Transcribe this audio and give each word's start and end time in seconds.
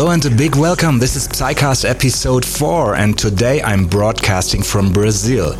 Hello 0.00 0.12
and 0.12 0.24
a 0.24 0.30
big 0.30 0.56
welcome. 0.56 0.98
This 0.98 1.14
is 1.14 1.28
PsyCast 1.28 1.86
episode 1.86 2.42
4, 2.42 2.94
and 2.94 3.18
today 3.18 3.60
I'm 3.60 3.84
broadcasting 3.84 4.62
from 4.62 4.94
Brazil. 4.94 5.52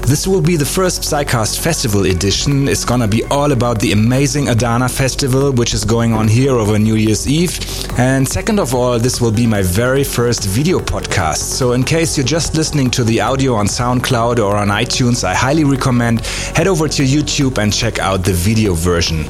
This 0.00 0.26
will 0.26 0.40
be 0.40 0.56
the 0.56 0.64
first 0.64 1.02
Psycast 1.02 1.60
Festival 1.60 2.06
edition. 2.06 2.68
It's 2.68 2.86
gonna 2.86 3.06
be 3.06 3.22
all 3.24 3.52
about 3.52 3.78
the 3.78 3.92
amazing 3.92 4.48
Adana 4.48 4.88
Festival, 4.88 5.52
which 5.52 5.74
is 5.74 5.84
going 5.84 6.14
on 6.14 6.26
here 6.26 6.52
over 6.52 6.78
New 6.78 6.94
Year's 6.94 7.28
Eve. 7.28 7.60
And 7.98 8.26
second 8.26 8.60
of 8.60 8.74
all, 8.74 8.98
this 8.98 9.20
will 9.20 9.30
be 9.30 9.46
my 9.46 9.60
very 9.60 10.04
first 10.04 10.44
video 10.44 10.78
podcast. 10.78 11.42
So, 11.58 11.72
in 11.72 11.84
case 11.84 12.16
you're 12.16 12.24
just 12.24 12.56
listening 12.56 12.90
to 12.92 13.04
the 13.04 13.20
audio 13.20 13.56
on 13.56 13.66
SoundCloud 13.66 14.38
or 14.38 14.56
on 14.56 14.68
iTunes, 14.68 15.22
I 15.22 15.34
highly 15.34 15.64
recommend 15.64 16.20
head 16.56 16.66
over 16.66 16.88
to 16.88 17.02
YouTube 17.02 17.58
and 17.58 17.70
check 17.70 17.98
out 17.98 18.24
the 18.24 18.32
video 18.32 18.72
version. 18.72 19.26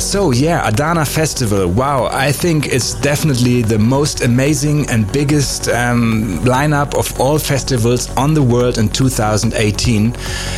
So, 0.00 0.30
yeah, 0.30 0.66
Adana 0.66 1.04
Festival. 1.04 1.68
Wow, 1.68 2.06
I 2.06 2.30
think 2.30 2.66
it's 2.66 2.94
definitely 2.94 3.62
the 3.62 3.78
most 3.78 4.22
amazing 4.22 4.88
and 4.88 5.10
biggest 5.12 5.68
um, 5.68 6.38
lineup 6.44 6.94
of 6.96 7.20
all 7.20 7.38
festivals 7.38 8.08
on 8.16 8.32
the 8.32 8.42
world 8.42 8.78
in 8.78 8.88
2018. 8.88 10.06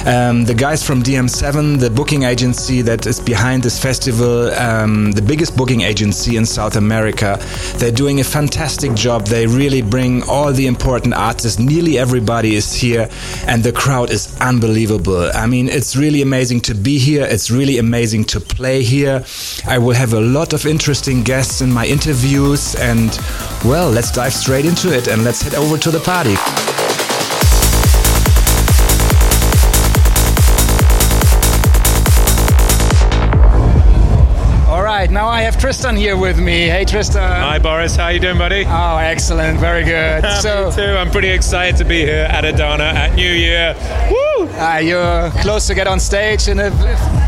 Um, 0.07 0.45
the 0.45 0.55
guys 0.55 0.85
from 0.85 1.03
DM7, 1.03 1.81
the 1.81 1.91
booking 1.91 2.25
agency 2.25 2.83
that 2.83 3.07
is 3.07 3.19
behind 3.19 3.63
this 3.63 3.83
festival, 3.83 4.51
um, 4.53 5.13
the 5.13 5.23
biggest 5.23 5.57
booking 5.57 5.81
agency 5.81 6.37
in 6.37 6.45
South 6.45 6.77
America, 6.77 7.39
they're 7.79 7.91
doing 7.91 8.21
a 8.21 8.25
fantastic 8.25 8.95
job. 8.95 9.27
They 9.27 9.47
really 9.47 9.83
bring 9.83 10.23
all 10.25 10.53
the 10.53 10.67
important 10.67 11.15
artists. 11.15 11.59
Nearly 11.59 11.99
everybody 11.99 12.57
is 12.57 12.75
here, 12.75 13.09
and 13.47 13.65
the 13.65 13.73
crowd 13.73 14.11
is 14.11 14.39
unbelievable. 14.41 15.31
I 15.35 15.47
mean, 15.47 15.69
it's 15.69 15.97
really 15.97 16.23
amazing 16.23 16.61
to 16.63 16.75
be 16.75 16.99
here. 16.99 17.27
It's 17.29 17.51
really 17.51 17.79
amazing 17.79 18.25
to 18.27 18.41
play 18.41 18.83
here. 18.83 19.25
I 19.67 19.79
will 19.79 19.95
have 19.95 20.15
a 20.15 20.21
lot 20.21 20.53
of 20.53 20.67
interesting 20.67 21.23
guests 21.23 21.61
in 21.61 21.73
my 21.73 21.87
interviews, 21.87 22.75
and 22.75 23.19
well, 23.65 23.91
let's 23.91 24.11
dive 24.11 24.33
straight 24.33 24.67
into 24.67 24.93
it 24.93 25.09
and 25.09 25.25
let's 25.25 25.43
head 25.43 25.55
over 25.55 25.79
to 25.79 25.91
the 25.91 26.01
party. 26.01 26.37
right, 35.01 35.11
now 35.11 35.29
I 35.29 35.41
have 35.43 35.59
Tristan 35.59 35.97
here 35.97 36.17
with 36.17 36.39
me. 36.39 36.67
Hey, 36.67 36.85
Tristan. 36.85 37.23
Hi, 37.23 37.59
Boris. 37.59 37.97
How 37.97 38.09
you 38.09 38.21
doing, 38.21 38.37
buddy? 38.37 38.65
Oh, 38.67 38.99
excellent. 38.99 39.59
Very 39.59 39.83
good. 39.83 40.23
so, 40.43 40.69
me 40.69 40.77
too. 40.77 40.83
I'm 40.83 41.11
pretty 41.11 41.31
excited 41.31 41.79
to 41.79 41.85
be 41.85 42.01
here 42.01 42.27
at 42.29 42.45
Adana 42.45 42.85
at 42.85 43.15
New 43.15 43.33
Year. 43.33 43.75
Woo! 44.11 44.50
Uh, 44.61 44.77
you're 44.77 45.31
close 45.43 45.67
to 45.67 45.75
get 45.75 45.87
on 45.87 45.99
stage 45.99 46.47
in 46.47 46.59
a, 46.59 46.69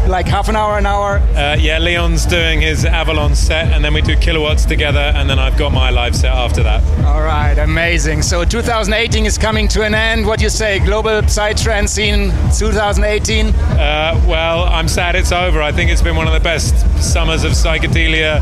like 0.07 0.27
half 0.27 0.51
an 0.51 0.57
hour, 0.57 0.77
an 0.77 0.85
hour. 0.85 1.17
Uh, 1.35 1.57
yeah, 1.59 1.79
Leon's 1.79 2.27
doing 2.27 2.61
his 2.61 2.85
Avalon 2.85 3.35
set, 3.35 3.73
and 3.73 3.83
then 3.83 3.95
we 3.95 4.03
do 4.03 4.15
Kilowatts 4.17 4.67
together, 4.67 4.99
and 4.99 5.31
then 5.31 5.39
I've 5.39 5.57
got 5.57 5.73
my 5.73 5.89
live 5.89 6.15
set 6.15 6.31
after 6.31 6.63
that. 6.63 6.83
All 7.07 7.23
right, 7.23 7.57
amazing. 7.57 8.21
So 8.21 8.45
2018 8.45 9.25
is 9.25 9.39
coming 9.39 9.67
to 9.69 9.83
an 9.83 9.95
end. 9.95 10.27
What 10.27 10.41
do 10.41 10.45
you 10.45 10.51
say? 10.51 10.79
Global 10.81 11.23
psytrance 11.23 11.89
scene 11.89 12.33
2018? 12.59 13.47
Uh, 13.47 14.23
well, 14.29 14.65
I'm 14.65 14.87
sad 14.87 15.15
it's 15.15 15.33
over. 15.33 15.63
I 15.63 15.73
think 15.73 15.91
it's 15.91 16.03
been 16.03 16.17
one 16.17 16.27
of 16.27 16.35
the 16.35 16.41
best 16.41 16.77
summers 17.03 17.45
of 17.45 17.53
psychedelia, 17.53 18.41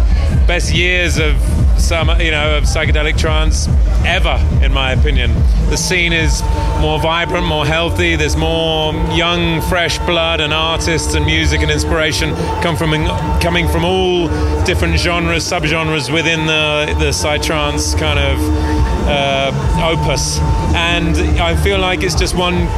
best 0.49 0.75
years 0.75 1.17
of 1.19 1.37
some, 1.81 2.09
you 2.21 2.31
know, 2.31 2.57
of 2.59 2.65
psychedelic 2.65 3.19
trance 3.19 3.69
ever, 4.05 4.37
in 4.65 4.73
my 4.73 4.93
opinion. 4.93 5.33
The 5.71 5.77
scene 5.77 6.13
is 6.13 6.43
more 6.81 7.01
vibrant, 7.01 7.47
more 7.47 7.67
healthy. 7.67 8.17
There's 8.17 8.37
more 8.37 8.80
young, 9.17 9.61
fresh 9.63 9.99
blood, 10.01 10.41
and 10.41 10.53
artists 10.53 11.15
and 11.15 11.25
music 11.25 11.61
and 11.61 11.71
inspiration 11.71 12.35
come 12.63 12.77
from 12.77 12.91
coming 13.41 13.69
from 13.69 13.85
all 13.85 14.29
different 14.65 14.99
genres, 14.99 15.45
subgenres 15.45 16.13
within 16.13 16.47
the 16.47 16.95
the 16.99 17.11
psytrance 17.13 17.97
kind 17.99 18.19
of 18.19 18.39
uh, 19.07 19.93
opus. 19.93 20.39
And 20.75 21.17
I 21.41 21.57
feel 21.63 21.79
like 21.79 22.03
it's 22.03 22.15
just 22.15 22.35
one 22.35 22.69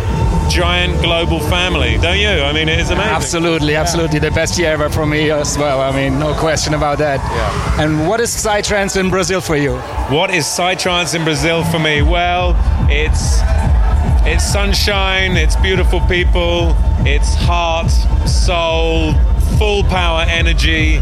giant 0.50 1.00
global 1.02 1.40
family, 1.40 1.96
don't 1.98 2.19
you? 2.19 2.28
I 2.28 2.52
mean, 2.52 2.69
it 2.69 2.78
is 2.78 2.90
amazing. 2.90 3.14
Absolutely, 3.14 3.74
absolutely. 3.76 4.16
Yeah. 4.16 4.28
The 4.28 4.34
best 4.34 4.58
year 4.58 4.72
ever 4.72 4.90
for 4.90 5.06
me 5.06 5.30
as 5.30 5.56
well. 5.56 5.80
I 5.80 5.90
mean, 5.92 6.19
no 6.19 6.34
question 6.34 6.74
about 6.74 6.98
that. 6.98 7.20
Yeah. 7.20 7.84
And 7.84 8.08
what 8.08 8.20
is 8.20 8.30
Psytrance 8.30 8.96
in 8.98 9.08
Brazil 9.08 9.40
for 9.40 9.56
you? 9.56 9.76
What 10.10 10.30
is 10.34 10.44
Psytrance 10.44 11.14
in 11.14 11.24
Brazil 11.24 11.64
for 11.64 11.78
me? 11.78 12.02
Well, 12.02 12.54
it's 12.90 13.40
it's 14.24 14.44
sunshine, 14.44 15.36
it's 15.36 15.56
beautiful 15.56 16.00
people, 16.02 16.74
it's 17.06 17.34
heart, 17.34 17.90
soul, 18.26 19.14
full 19.58 19.84
power 19.84 20.24
energy 20.28 21.00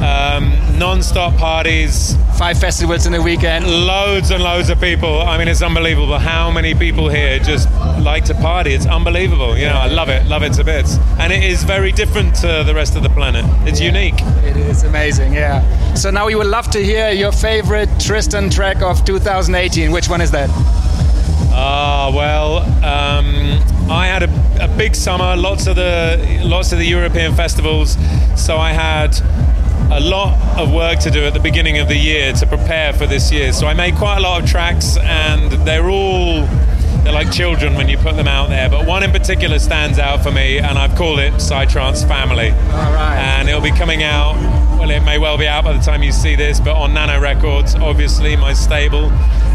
um, 0.00 0.56
non-stop 0.78 1.36
parties. 1.36 2.16
Five 2.38 2.58
festivals 2.58 3.06
in 3.06 3.14
a 3.14 3.20
weekend. 3.20 3.66
Loads 3.66 4.30
and 4.30 4.42
loads 4.42 4.70
of 4.70 4.80
people. 4.80 5.20
I 5.20 5.36
mean, 5.36 5.46
it's 5.46 5.62
unbelievable 5.62 6.18
how 6.18 6.50
many 6.50 6.74
people 6.74 7.08
here 7.08 7.38
just 7.38 7.70
like 8.00 8.24
to 8.26 8.34
party. 8.34 8.72
It's 8.72 8.86
unbelievable. 8.86 9.58
You 9.58 9.66
know, 9.66 9.76
I 9.76 9.88
love 9.88 10.08
it, 10.08 10.26
love 10.26 10.42
it 10.42 10.54
to 10.54 10.64
bits. 10.64 10.96
And 11.18 11.32
it 11.32 11.44
is 11.44 11.64
very 11.64 11.92
different 11.92 12.34
to 12.36 12.64
the 12.64 12.74
rest 12.74 12.96
of 12.96 13.02
the 13.02 13.10
planet. 13.10 13.44
It's 13.68 13.80
yeah. 13.80 13.88
unique. 13.88 14.20
It 14.44 14.56
is 14.56 14.84
amazing, 14.84 15.34
yeah. 15.34 15.94
So 15.94 16.10
now 16.10 16.26
we 16.26 16.34
would 16.34 16.46
love 16.46 16.70
to 16.70 16.82
hear 16.82 17.10
your 17.10 17.32
favorite 17.32 17.90
Tristan 18.00 18.48
track 18.48 18.80
of 18.80 19.04
2018. 19.04 19.92
Which 19.92 20.08
one 20.08 20.22
is 20.22 20.30
that? 20.30 20.48
Ah, 21.52 22.06
uh, 22.06 22.12
well, 22.12 22.58
um, 22.84 23.90
I 23.90 24.06
had 24.06 24.22
a, 24.22 24.64
a, 24.64 24.68
big 24.76 24.94
summer, 24.94 25.36
lots 25.36 25.66
of 25.66 25.76
the 25.76 26.40
lots 26.44 26.72
of 26.72 26.78
the 26.78 26.84
European 26.86 27.34
festivals. 27.34 27.96
So 28.36 28.56
I 28.56 28.72
had 28.72 29.20
a 29.90 30.00
lot 30.00 30.38
of 30.58 30.72
work 30.72 31.00
to 31.00 31.10
do 31.10 31.24
at 31.24 31.34
the 31.34 31.40
beginning 31.40 31.78
of 31.78 31.88
the 31.88 31.96
year 31.96 32.32
to 32.34 32.46
prepare 32.46 32.92
for 32.92 33.06
this 33.06 33.32
year. 33.32 33.52
So 33.52 33.66
I 33.66 33.74
made 33.74 33.96
quite 33.96 34.18
a 34.18 34.20
lot 34.20 34.42
of 34.42 34.48
tracks, 34.48 34.96
and 34.98 35.50
they're 35.66 35.90
all 35.90 36.46
they're 37.02 37.12
like 37.12 37.32
children 37.32 37.74
when 37.74 37.88
you 37.88 37.98
put 37.98 38.14
them 38.16 38.28
out 38.28 38.48
there. 38.48 38.70
But 38.70 38.86
one 38.86 39.02
in 39.02 39.10
particular 39.10 39.58
stands 39.58 39.98
out 39.98 40.22
for 40.22 40.30
me, 40.30 40.58
and 40.58 40.78
I've 40.78 40.94
called 40.94 41.18
it 41.18 41.32
Psytrance 41.34 42.06
Family. 42.06 42.50
All 42.50 42.92
right. 42.92 43.16
And 43.18 43.48
it'll 43.48 43.60
be 43.60 43.72
coming 43.72 44.02
out. 44.02 44.69
Well, 44.80 44.90
it 44.90 45.00
may 45.00 45.18
well 45.18 45.36
be 45.36 45.46
out 45.46 45.64
by 45.64 45.74
the 45.74 45.82
time 45.82 46.02
you 46.02 46.10
see 46.10 46.34
this, 46.34 46.58
but 46.58 46.74
on 46.74 46.94
Nano 46.94 47.20
Records, 47.20 47.74
obviously 47.74 48.34
my 48.34 48.54
stable, 48.54 49.10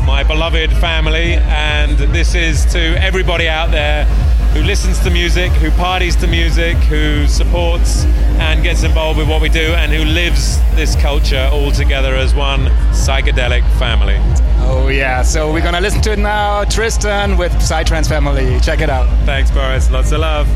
my 0.06 0.24
beloved 0.24 0.72
family, 0.74 1.34
and 1.34 1.97
this 1.97 2.36
is 2.36 2.63
to 2.74 2.80
everybody 3.02 3.47
out 3.47 3.72
there 3.72 4.06
who 4.53 4.62
listens 4.62 5.00
to 5.00 5.09
music, 5.09 5.52
who 5.53 5.72
parties 5.72 6.16
to 6.18 6.28
music, 6.28 6.78
who 6.78 7.25
supports 7.25 8.06
and 8.38 8.62
gets 8.62 8.84
involved 8.84 9.18
with 9.18 9.28
what 9.28 9.41
we 9.41 9.50
do, 9.50 9.74
and 9.74 9.91
who 9.91 10.06
lives 10.06 10.59
this 10.75 10.96
culture 10.96 11.50
all 11.52 11.72
together 11.72 12.14
as 12.14 12.35
one 12.35 12.68
psychedelic 12.94 13.68
family. 13.80 14.18
Oh, 14.59 14.90
yeah. 14.90 15.24
So 15.24 15.52
we're 15.52 15.62
going 15.62 15.74
to 15.74 15.81
listen 15.81 16.03
to 16.03 16.12
it 16.12 16.19
now. 16.19 16.66
Tristan 16.66 17.35
with 17.35 17.52
Psytrance 17.53 18.08
Family. 18.08 18.59
Check 18.59 18.80
it 18.80 18.91
out. 18.91 19.08
Thanks, 19.25 19.50
Boris. 19.50 19.90
Lots 19.90 20.12
of 20.12 20.19
love. 20.19 20.47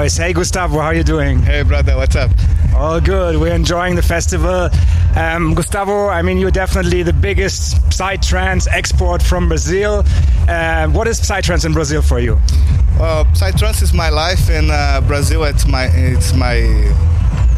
Noise. 0.00 0.16
Hey, 0.16 0.32
Gustavo, 0.32 0.78
how 0.78 0.86
are 0.86 0.94
you 0.94 1.04
doing? 1.04 1.42
Hey, 1.42 1.62
brother, 1.62 1.94
what's 1.94 2.16
up? 2.16 2.30
All 2.74 3.02
good. 3.02 3.36
We're 3.36 3.52
enjoying 3.52 3.96
the 3.96 4.02
festival. 4.02 4.70
Um, 5.14 5.52
Gustavo, 5.52 6.08
I 6.08 6.22
mean, 6.22 6.38
you're 6.38 6.50
definitely 6.50 7.02
the 7.02 7.12
biggest 7.12 7.76
psytrance 7.90 8.66
export 8.70 9.22
from 9.22 9.48
Brazil. 9.48 10.02
Uh, 10.48 10.88
what 10.88 11.06
is 11.06 11.20
psytrance 11.20 11.66
in 11.66 11.74
Brazil 11.74 12.00
for 12.00 12.18
you? 12.18 12.40
Well, 12.98 13.26
psytrance 13.34 13.82
is 13.82 13.92
my 13.92 14.08
life 14.08 14.48
in 14.48 14.70
uh, 14.70 15.02
Brazil. 15.06 15.44
It's 15.44 15.66
my 15.66 15.84
it's 15.92 16.32
my 16.32 16.56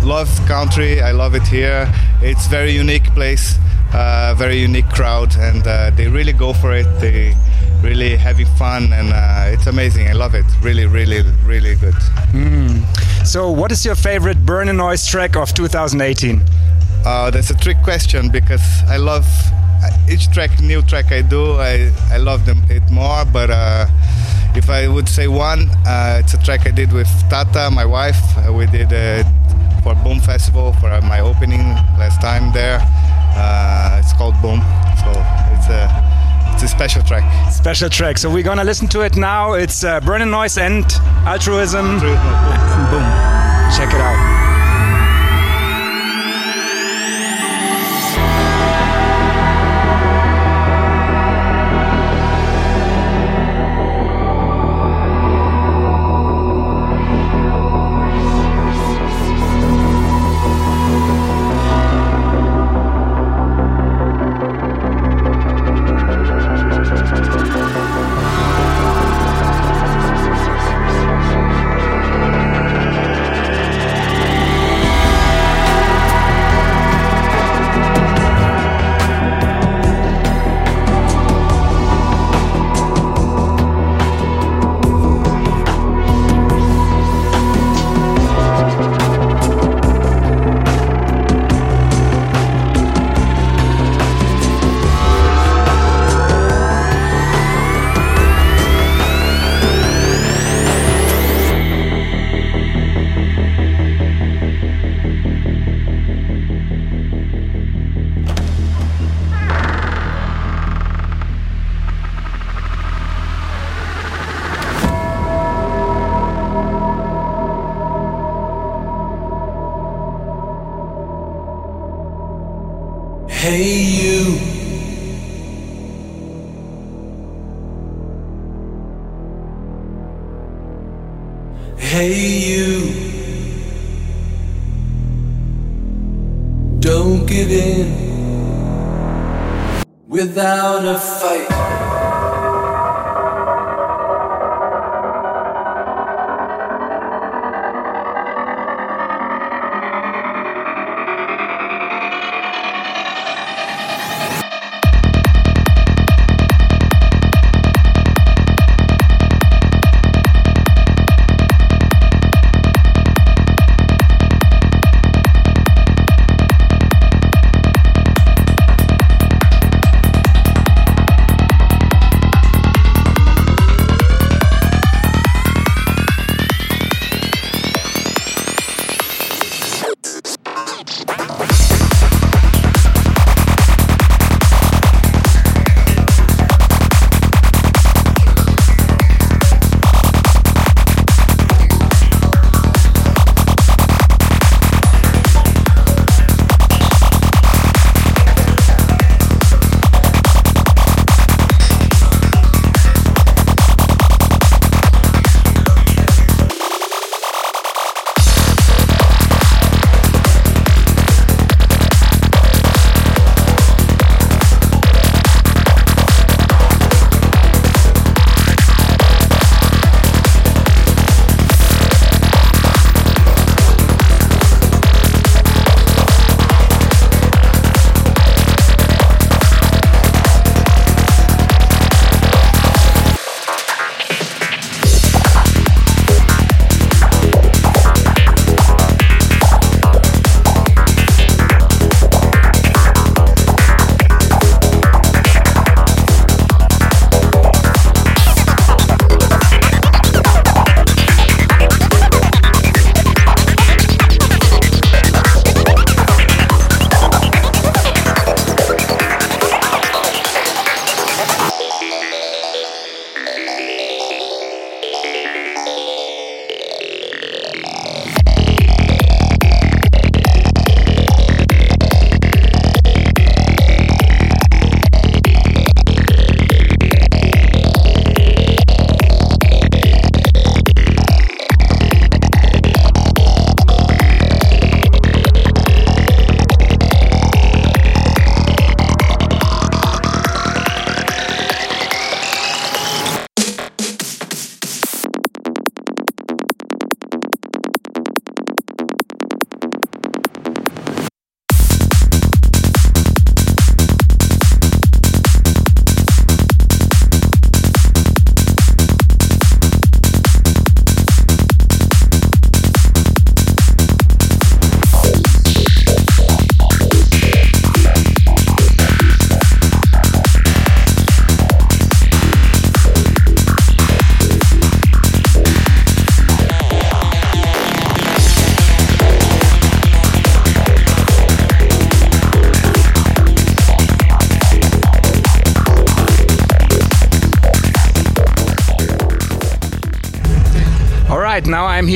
love 0.02 0.28
country. 0.49 1.00
I 1.00 1.12
love 1.12 1.37
it 1.37 1.46
here. 1.46 1.87
It's 2.22 2.49
very 2.49 2.72
unique 2.72 3.06
place, 3.14 3.54
uh, 3.94 4.34
very 4.37 4.58
unique 4.58 4.88
crowd, 4.88 5.37
and 5.37 5.64
uh, 5.64 5.90
they 5.90 6.08
really 6.08 6.32
go 6.32 6.52
for 6.52 6.72
it. 6.72 6.87
They 7.00 7.37
really 7.82 8.16
having 8.16 8.46
fun, 8.58 8.92
and 8.92 9.12
uh, 9.12 9.54
it's 9.54 9.68
amazing. 9.68 10.08
I 10.08 10.12
love 10.12 10.34
it. 10.34 10.46
Really, 10.61 10.87
really, 10.87 11.22
really 11.44 11.76
good. 11.76 11.94
Mm. 12.32 13.26
So, 13.26 13.50
what 13.50 13.70
is 13.72 13.84
your 13.84 13.94
favorite 13.94 14.44
Burn 14.44 14.66
Burning 14.66 14.76
Noise 14.78 15.06
track 15.06 15.36
of 15.36 15.52
2018? 15.52 16.40
Uh, 17.04 17.30
that's 17.30 17.50
a 17.50 17.54
trick 17.54 17.76
question 17.82 18.30
because 18.30 18.62
I 18.88 18.96
love 18.96 19.26
uh, 19.82 19.90
each 20.08 20.30
track, 20.32 20.60
new 20.60 20.82
track 20.82 21.12
I 21.12 21.22
do, 21.22 21.54
I, 21.54 21.92
I 22.10 22.16
love 22.16 22.46
them 22.46 22.62
it 22.70 22.82
more. 22.90 23.24
But 23.24 23.50
uh, 23.50 23.86
if 24.54 24.70
I 24.70 24.88
would 24.88 25.08
say 25.08 25.28
one, 25.28 25.68
uh, 25.86 26.20
it's 26.22 26.34
a 26.34 26.42
track 26.42 26.66
I 26.66 26.70
did 26.70 26.92
with 26.92 27.08
Tata, 27.28 27.70
my 27.70 27.84
wife. 27.84 28.20
Uh, 28.38 28.52
we 28.52 28.66
did 28.66 28.92
it 28.92 29.26
for 29.82 29.94
Boom 29.96 30.20
Festival 30.20 30.72
for 30.74 30.88
my 31.02 31.20
opening 31.20 31.74
last 31.98 32.20
time 32.20 32.52
there. 32.52 32.78
Uh, 33.34 34.00
it's 34.00 34.12
called 34.14 34.34
Boom, 34.40 34.60
so 35.02 35.10
it's 35.52 35.68
a 35.68 36.01
it's 36.52 36.62
a 36.62 36.68
special 36.68 37.02
track. 37.02 37.52
Special 37.52 37.88
track. 37.88 38.18
So 38.18 38.30
we're 38.30 38.42
gonna 38.42 38.64
listen 38.64 38.88
to 38.88 39.00
it 39.02 39.16
now. 39.16 39.54
It's 39.54 39.85
uh, 39.85 40.00
Burning 40.00 40.30
Noise 40.30 40.59
and 40.59 40.85
Altruism. 41.26 41.87
Altruism. 41.87 42.90
Boom. 42.90 43.06
Check 43.76 43.94
it 43.94 44.00
out. 44.00 44.41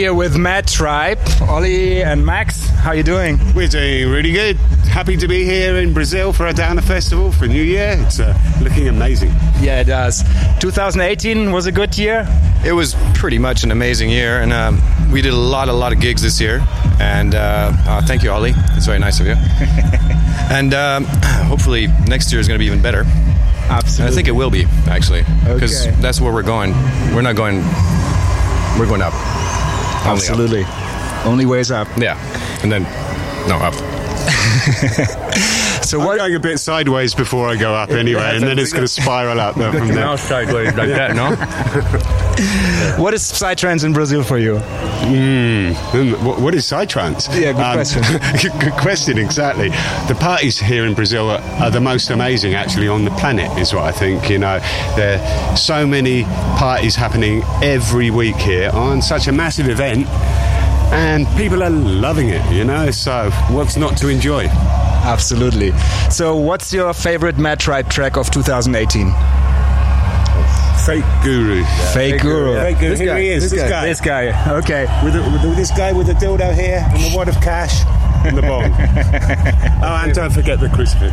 Here 0.06 0.14
with 0.14 0.38
Mad 0.38 0.68
Tribe, 0.68 1.18
Ollie 1.48 2.00
and 2.04 2.24
Max. 2.24 2.68
How 2.68 2.90
are 2.90 2.94
you 2.94 3.02
doing? 3.02 3.40
We're 3.56 3.66
doing 3.66 4.08
really 4.08 4.30
good. 4.30 4.54
Happy 4.86 5.16
to 5.16 5.26
be 5.26 5.44
here 5.44 5.74
in 5.78 5.92
Brazil 5.92 6.32
for 6.32 6.46
Adana 6.46 6.80
Festival 6.80 7.32
for 7.32 7.48
New 7.48 7.60
Year. 7.60 7.96
It's 8.06 8.20
uh, 8.20 8.32
looking 8.62 8.86
amazing. 8.86 9.30
Yeah, 9.58 9.80
it 9.80 9.88
does. 9.88 10.22
2018 10.60 11.50
was 11.50 11.66
a 11.66 11.72
good 11.72 11.98
year. 11.98 12.24
It 12.64 12.70
was 12.70 12.94
pretty 13.14 13.40
much 13.40 13.64
an 13.64 13.72
amazing 13.72 14.08
year, 14.08 14.42
and 14.42 14.52
um, 14.52 14.80
we 15.10 15.22
did 15.22 15.32
a 15.32 15.36
lot, 15.36 15.68
a 15.68 15.72
lot 15.72 15.92
of 15.92 15.98
gigs 15.98 16.22
this 16.22 16.40
year. 16.40 16.64
And 17.00 17.34
uh, 17.34 17.72
uh, 17.74 18.06
thank 18.06 18.22
you, 18.22 18.30
Ollie. 18.30 18.52
It's 18.76 18.86
very 18.86 19.00
nice 19.00 19.18
of 19.18 19.26
you. 19.26 19.34
and 20.54 20.72
um, 20.72 21.04
hopefully 21.48 21.88
next 22.06 22.30
year 22.30 22.40
is 22.40 22.46
going 22.46 22.60
to 22.60 22.62
be 22.62 22.66
even 22.66 22.80
better. 22.80 23.02
Absolutely. 23.68 24.04
And 24.04 24.12
I 24.12 24.14
think 24.14 24.28
it 24.28 24.36
will 24.36 24.50
be 24.50 24.66
actually, 24.86 25.24
because 25.52 25.84
Okay. 25.84 25.96
that's 26.00 26.20
where 26.20 26.32
we're 26.32 26.44
going. 26.44 26.74
We're 27.12 27.22
not 27.22 27.34
going. 27.34 27.64
We're 28.78 28.86
going 28.86 29.02
up. 29.02 29.35
Only 30.06 30.26
up. 30.26 30.30
Absolutely. 30.30 30.64
Only 31.24 31.46
ways 31.46 31.70
up. 31.70 31.88
Yeah, 31.96 32.16
and 32.62 32.70
then 32.70 32.82
no 33.48 33.56
up. 33.58 33.74
So 35.86 36.00
I'm 36.00 36.06
what? 36.06 36.18
going 36.18 36.34
a 36.34 36.40
bit 36.40 36.58
sideways 36.58 37.14
before 37.14 37.48
I 37.48 37.54
go 37.54 37.72
up 37.72 37.90
anyway, 37.90 38.32
and 38.34 38.42
then 38.42 38.58
it's 38.58 38.72
going 38.72 38.82
to 38.84 38.88
spiral 38.88 39.38
up 39.38 39.54
there 39.54 39.72
from 39.72 39.86
there. 39.86 40.16
sideways 40.16 40.74
like 40.74 40.88
that, 40.88 41.14
no? 41.14 42.22
What 42.98 43.12
is 43.14 43.22
psytrance 43.22 43.84
in 43.84 43.92
Brazil 43.92 44.22
for 44.22 44.38
you? 44.38 44.58
Hmm, 44.58 45.72
What, 46.24 46.40
what 46.40 46.54
is 46.54 46.64
psytrance? 46.64 47.28
Yeah, 47.38 47.52
good 47.52 47.72
question. 47.74 48.02
good, 48.42 48.60
good 48.60 48.72
question, 48.80 49.18
exactly. 49.18 49.68
The 50.08 50.16
parties 50.18 50.58
here 50.58 50.86
in 50.86 50.94
Brazil 50.94 51.28
are, 51.30 51.40
are 51.62 51.70
the 51.70 51.80
most 51.80 52.10
amazing, 52.10 52.54
actually, 52.54 52.88
on 52.88 53.04
the 53.04 53.10
planet, 53.12 53.50
is 53.58 53.74
what 53.74 53.84
I 53.84 53.92
think. 53.92 54.30
You 54.30 54.38
know, 54.38 54.58
there 54.96 55.18
are 55.20 55.56
so 55.56 55.86
many 55.86 56.24
parties 56.58 56.94
happening 56.96 57.42
every 57.62 58.10
week 58.10 58.36
here 58.36 58.70
on 58.72 59.02
such 59.02 59.26
a 59.28 59.32
massive 59.32 59.68
event, 59.68 60.06
and 60.92 61.26
people 61.36 61.62
are 61.62 61.70
loving 61.70 62.28
it, 62.30 62.44
you 62.52 62.64
know, 62.64 62.90
so 62.90 63.30
what's 63.50 63.76
not 63.76 63.96
to 63.98 64.08
enjoy? 64.08 64.46
Absolutely. 65.06 65.70
So 66.10 66.34
what's 66.36 66.72
your 66.72 66.92
favorite 66.92 67.38
Mad 67.38 67.60
Tribe 67.60 67.88
track 67.90 68.16
of 68.16 68.30
2018? 68.30 69.12
Fake 70.86 71.04
guru. 71.24 71.64
Fake 71.92 72.20
Guru. 72.22 72.54
Fake 72.54 72.78
guru. 72.78 72.90
This 72.90 73.00
Here 73.00 73.08
guy. 73.14 73.20
he 73.20 73.28
is, 73.28 73.42
This, 73.42 73.52
this 73.52 73.62
guy. 73.62 73.68
guy. 73.70 73.86
This 73.86 74.00
guy. 74.00 74.52
Okay. 74.58 74.86
with, 75.04 75.14
the, 75.14 75.20
with 75.32 75.42
the- 75.42 75.54
this 75.56 75.70
guy 75.72 75.92
with 75.92 76.06
the 76.06 76.12
dildo 76.12 76.54
here 76.54 76.86
and 76.88 77.02
the 77.02 77.16
wad 77.16 77.28
of 77.28 77.34
cash 77.40 77.82
and 78.24 78.36
the 78.38 78.42
bomb. 78.42 78.70
oh, 79.82 80.00
and 80.04 80.14
don't 80.14 80.32
forget 80.32 80.60
the 80.60 80.68
crucifix. 80.68 81.12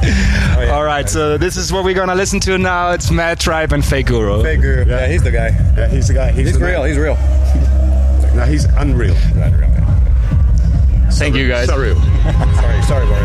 Oh, 0.58 0.70
All 0.74 0.84
right. 0.84 1.10
So 1.10 1.38
this 1.40 1.58
is 1.58 1.74
what 1.74 1.84
we're 1.84 1.96
gonna 1.96 2.14
listen 2.16 2.40
to 2.42 2.58
now. 2.60 2.92
It's 2.92 3.10
Mad 3.10 3.40
Tribe 3.40 3.74
and 3.74 3.84
Fake 3.84 4.06
Guru. 4.08 4.44
Fake 4.44 4.62
Guru. 4.62 4.86
Yeah, 4.86 5.08
he's 5.08 5.24
the 5.24 5.32
guy. 5.32 5.48
Yeah, 5.76 5.88
he's 5.88 6.08
the 6.08 6.14
guy. 6.14 6.32
He's, 6.32 6.54
the 6.54 6.60
man. 6.60 6.88
He's 6.88 6.98
real. 6.98 7.16
No, 8.36 8.46
he's 8.46 8.66
unreal. 8.66 9.16
Thank 11.14 11.36
you 11.36 11.48
guys. 11.48 11.68
Surreal. 11.70 11.96
Sorry, 12.56 12.82
sorry, 12.84 13.06
Boris. 13.06 13.23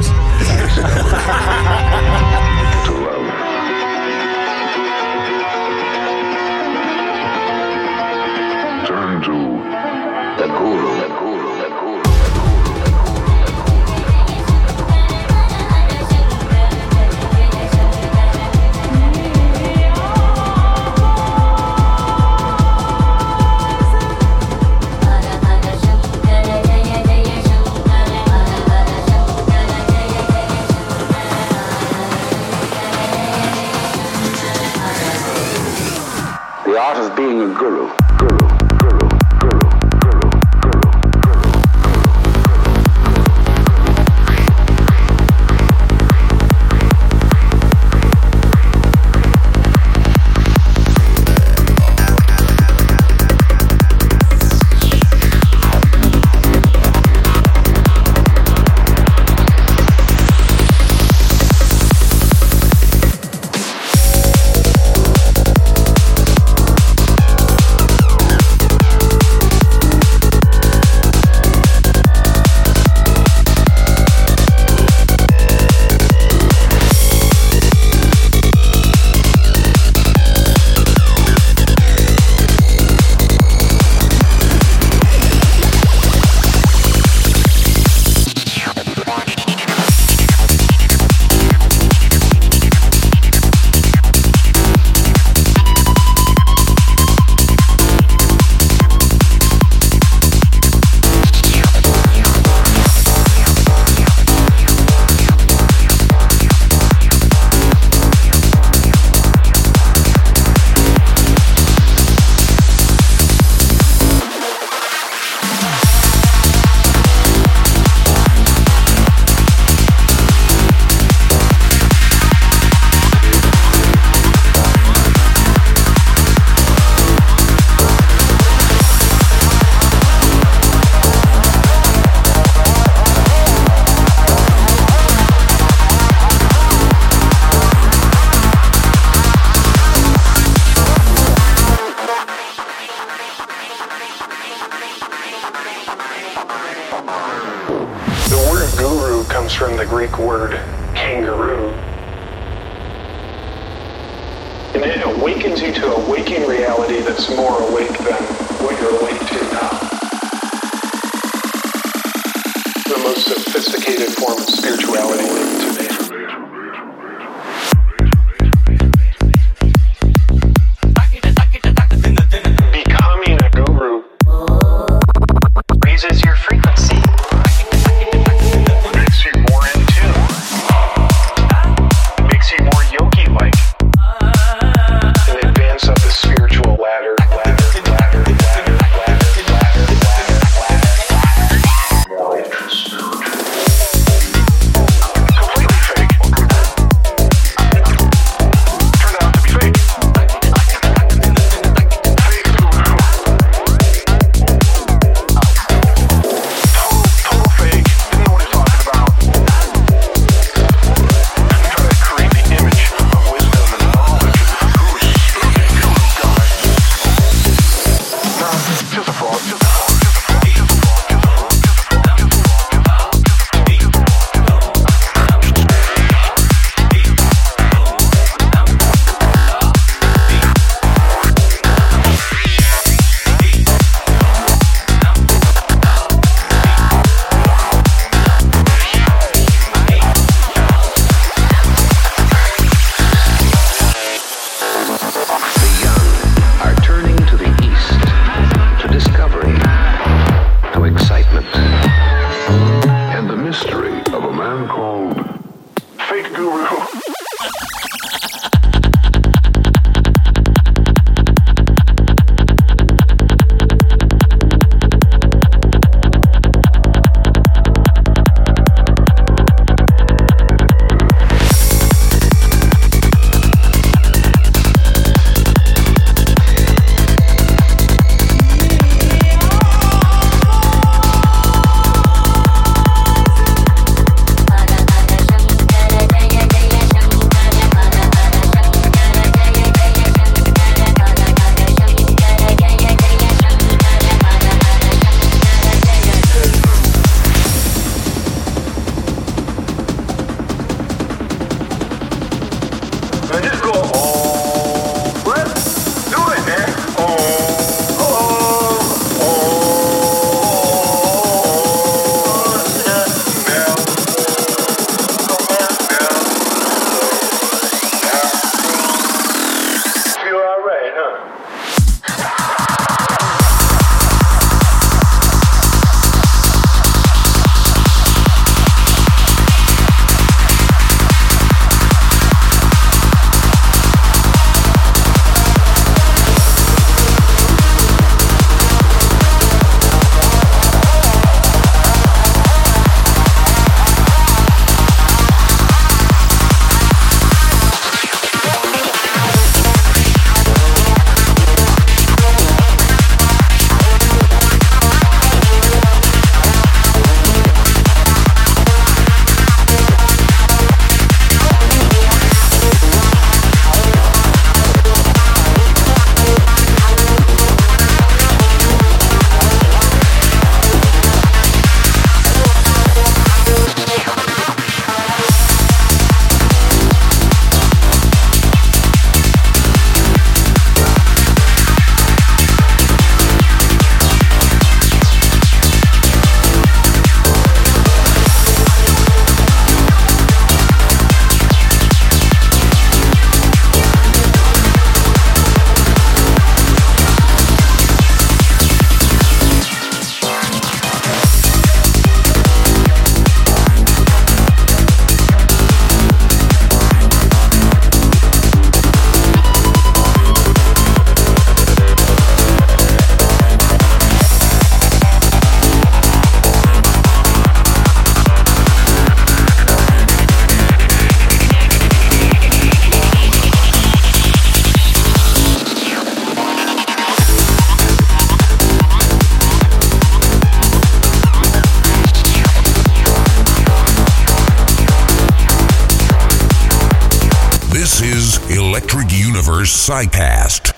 Universe 439.89 440.09
Psycast. 440.09 440.75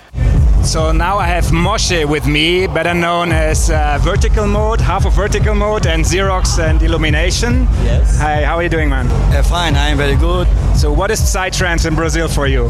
So 0.64 0.92
now 0.92 1.18
I 1.18 1.26
have 1.26 1.44
Moshe 1.46 2.08
with 2.08 2.26
me, 2.26 2.66
better 2.66 2.94
known 2.94 3.32
as 3.32 3.70
uh, 3.70 3.98
Vertical 4.02 4.46
Mode, 4.46 4.80
half 4.80 5.06
of 5.06 5.14
Vertical 5.14 5.54
Mode, 5.54 5.86
and 5.86 6.04
Xerox 6.04 6.58
and 6.58 6.82
Illumination. 6.82 7.66
Yes. 7.82 8.18
Hi, 8.18 8.44
how 8.44 8.56
are 8.56 8.62
you 8.62 8.68
doing, 8.68 8.88
man? 8.88 9.06
Uh, 9.34 9.42
fine, 9.42 9.74
I'm 9.74 9.96
very 9.96 10.16
good. 10.16 10.46
So, 10.76 10.92
what 10.92 11.10
is 11.10 11.20
Psytrance 11.20 11.86
in 11.86 11.94
Brazil 11.94 12.28
for 12.28 12.46
you? 12.46 12.68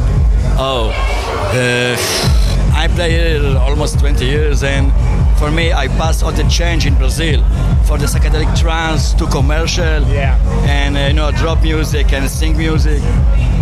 Oh, 0.56 0.90
uh, 1.52 1.96
I 2.74 2.88
play 2.88 3.10
here 3.10 3.58
almost 3.58 3.98
20 3.98 4.24
years, 4.24 4.62
and 4.62 4.92
for 5.38 5.50
me, 5.50 5.72
I 5.72 5.88
passed 5.88 6.22
all 6.22 6.32
the 6.32 6.44
change 6.48 6.86
in 6.86 6.94
Brazil 6.94 7.42
for 7.84 7.98
the 7.98 8.06
psychedelic 8.06 8.58
trance 8.58 9.12
to 9.14 9.26
commercial, 9.26 10.02
yeah. 10.08 10.38
and 10.64 10.96
uh, 10.96 11.00
you 11.00 11.12
know, 11.12 11.32
drop 11.32 11.62
music 11.62 12.12
and 12.12 12.30
sing 12.30 12.56
music. 12.56 13.02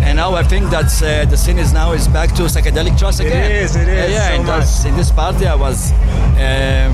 And 0.09 0.15
now 0.17 0.33
I 0.33 0.41
think 0.41 0.71
that 0.71 0.89
uh, 1.03 1.29
the 1.29 1.37
scene 1.37 1.59
is 1.59 1.71
now 1.71 1.91
is 1.91 2.07
back 2.07 2.29
to 2.37 2.43
psychedelic 2.53 2.97
trance 2.97 3.19
again. 3.19 3.51
It 3.51 3.57
is, 3.57 3.75
it 3.75 3.87
is. 3.87 4.09
Yeah, 4.09 4.15
yeah. 4.15 4.27
so 4.27 4.33
and 4.33 4.45
much. 4.47 4.85
in 4.87 4.97
this 4.97 5.11
party, 5.11 5.45
I 5.45 5.53
was 5.53 5.91
um, 5.91 6.89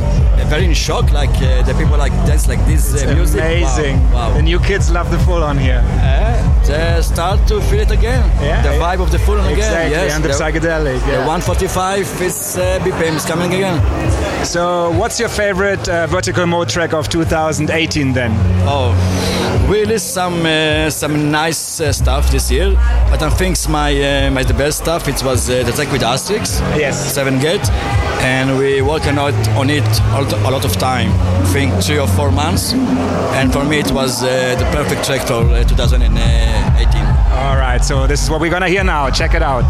very 0.50 0.66
in 0.66 0.74
shock. 0.74 1.14
Like 1.14 1.30
uh, 1.42 1.64
the 1.64 1.74
people 1.76 1.98
like 1.98 2.12
dance 2.28 2.50
like 2.50 2.60
this 2.66 2.94
It's 2.94 3.06
uh, 3.06 3.16
music. 3.16 3.40
Amazing. 3.40 4.12
Wow. 4.12 4.34
The 4.34 4.42
new 4.42 4.60
kids 4.60 4.92
love 4.92 5.10
the 5.12 5.20
full 5.20 5.44
on 5.44 5.58
here. 5.58 5.82
Uh, 5.86 6.64
they 6.66 7.02
start 7.02 7.48
to 7.48 7.62
feel 7.62 7.80
it 7.80 7.92
again. 7.92 8.24
Yeah, 8.42 8.62
the 8.64 8.76
vibe 8.84 9.00
of 9.00 9.12
the 9.12 9.20
full 9.20 9.40
on 9.40 9.46
again. 9.46 9.60
Exactly, 9.60 9.92
Yes, 9.92 10.14
and 10.14 10.24
the 10.26 10.30
psychedelic, 10.30 11.00
The 11.06 11.20
145 11.20 12.22
is 12.22 12.58
uh, 12.58 12.80
BPM 12.84 13.16
is 13.16 13.26
coming 13.26 13.54
again. 13.54 13.80
So, 14.46 14.92
what's 14.92 15.20
your 15.20 15.30
favorite 15.30 15.88
uh, 15.88 16.08
Vertical 16.08 16.46
Mode 16.48 16.68
track 16.68 16.94
of 16.94 17.08
2018 17.08 18.14
then? 18.14 18.32
Oh, 18.68 18.92
we 19.70 19.82
released 19.82 20.14
some 20.14 20.46
uh, 20.46 20.90
some 20.90 21.32
nice 21.32 21.58
uh, 21.82 21.92
stuff 21.92 22.32
this 22.32 22.52
year, 22.52 22.72
but 23.10 23.22
I 23.22 23.30
think 23.30 23.56
my 23.70 23.92
uh, 23.92 24.32
my 24.32 24.44
the 24.44 24.54
best 24.54 24.80
stuff 24.80 25.08
it 25.08 25.24
was 25.24 25.50
uh, 25.50 25.64
the 25.64 25.72
track 25.72 25.92
with 25.92 26.02
Astrix. 26.02 26.60
Yes. 26.78 27.14
Seven 27.14 27.40
Gate, 27.40 27.68
and 28.22 28.58
we 28.58 28.82
working 28.82 29.18
out 29.18 29.34
on 29.58 29.70
it 29.70 29.84
a 29.84 30.22
lot, 30.22 30.34
a 30.34 30.50
lot 30.52 30.66
of 30.66 30.74
time. 30.78 31.12
I 31.12 31.46
think 31.54 31.74
three 31.84 32.00
or 32.00 32.08
four 32.08 32.32
months, 32.32 32.74
and 33.38 33.52
for 33.52 33.64
me 33.64 33.80
it 33.80 33.92
was 33.92 34.24
uh, 34.24 34.56
the 34.60 34.66
perfect 34.78 35.06
track 35.06 35.28
for 35.28 35.44
uh, 35.44 35.64
2018. 35.64 37.06
All 37.36 37.58
right, 37.58 37.84
so 37.84 38.08
this 38.08 38.24
is 38.24 38.30
what 38.30 38.40
we're 38.42 38.52
gonna 38.52 38.70
hear 38.70 38.84
now. 38.84 39.10
Check 39.10 39.34
it 39.34 39.42
out. 39.44 39.66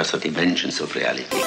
Other 0.00 0.18
dimensions 0.18 0.80
of 0.80 0.94
reality. 0.94 1.39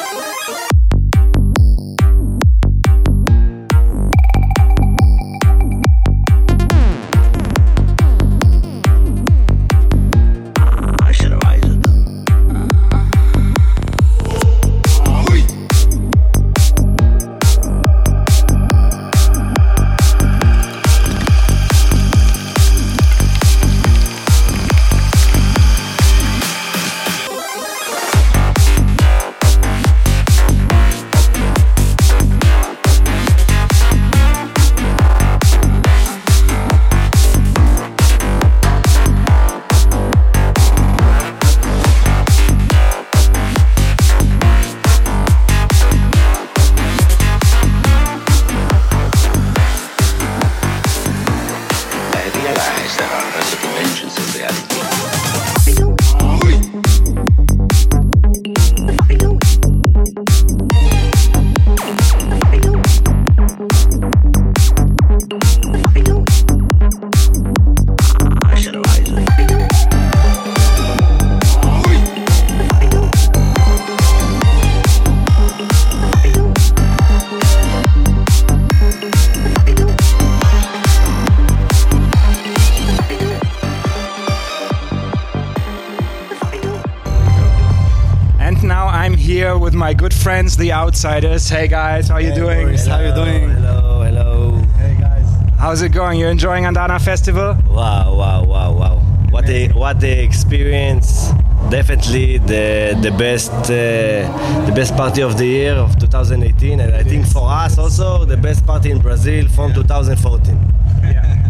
Friends, 91.03 91.21
the 91.21 91.29
Outsiders. 91.37 91.49
Hey 91.49 91.67
guys, 91.67 92.07
how 92.07 92.17
you 92.17 92.33
doing? 92.33 92.77
How 92.77 92.99
you 93.01 93.13
doing? 93.13 93.49
Hello, 93.49 94.03
hello. 94.03 94.57
Hey 94.77 94.95
guys. 94.99 95.25
How's 95.59 95.81
it 95.81 95.89
going? 95.89 96.19
You 96.19 96.27
enjoying 96.27 96.63
Andana 96.65 96.99
Festival? 96.99 97.57
Wow, 97.69 98.15
wow, 98.15 98.43
wow, 98.45 98.73
wow. 98.73 98.97
What 99.29 99.49
a 99.49 99.67
what 99.69 100.03
a 100.03 100.23
experience. 100.23 101.31
Definitely 101.69 102.39
the 102.39 102.97
the 103.01 103.11
best 103.11 103.51
uh, 103.51 104.65
the 104.65 104.73
best 104.75 104.95
party 104.95 105.21
of 105.23 105.37
the 105.37 105.45
year 105.45 105.73
of 105.73 105.97
2018 105.99 106.79
and 106.79 106.93
I 106.93 107.03
think 107.03 107.25
for 107.25 107.49
us 107.49 107.77
also 107.77 108.25
the 108.25 108.37
best 108.37 108.65
party 108.65 108.91
in 108.91 108.99
Brazil 108.99 109.47
from 109.49 109.73
2014. 109.73 110.55
Yeah. 111.03 111.49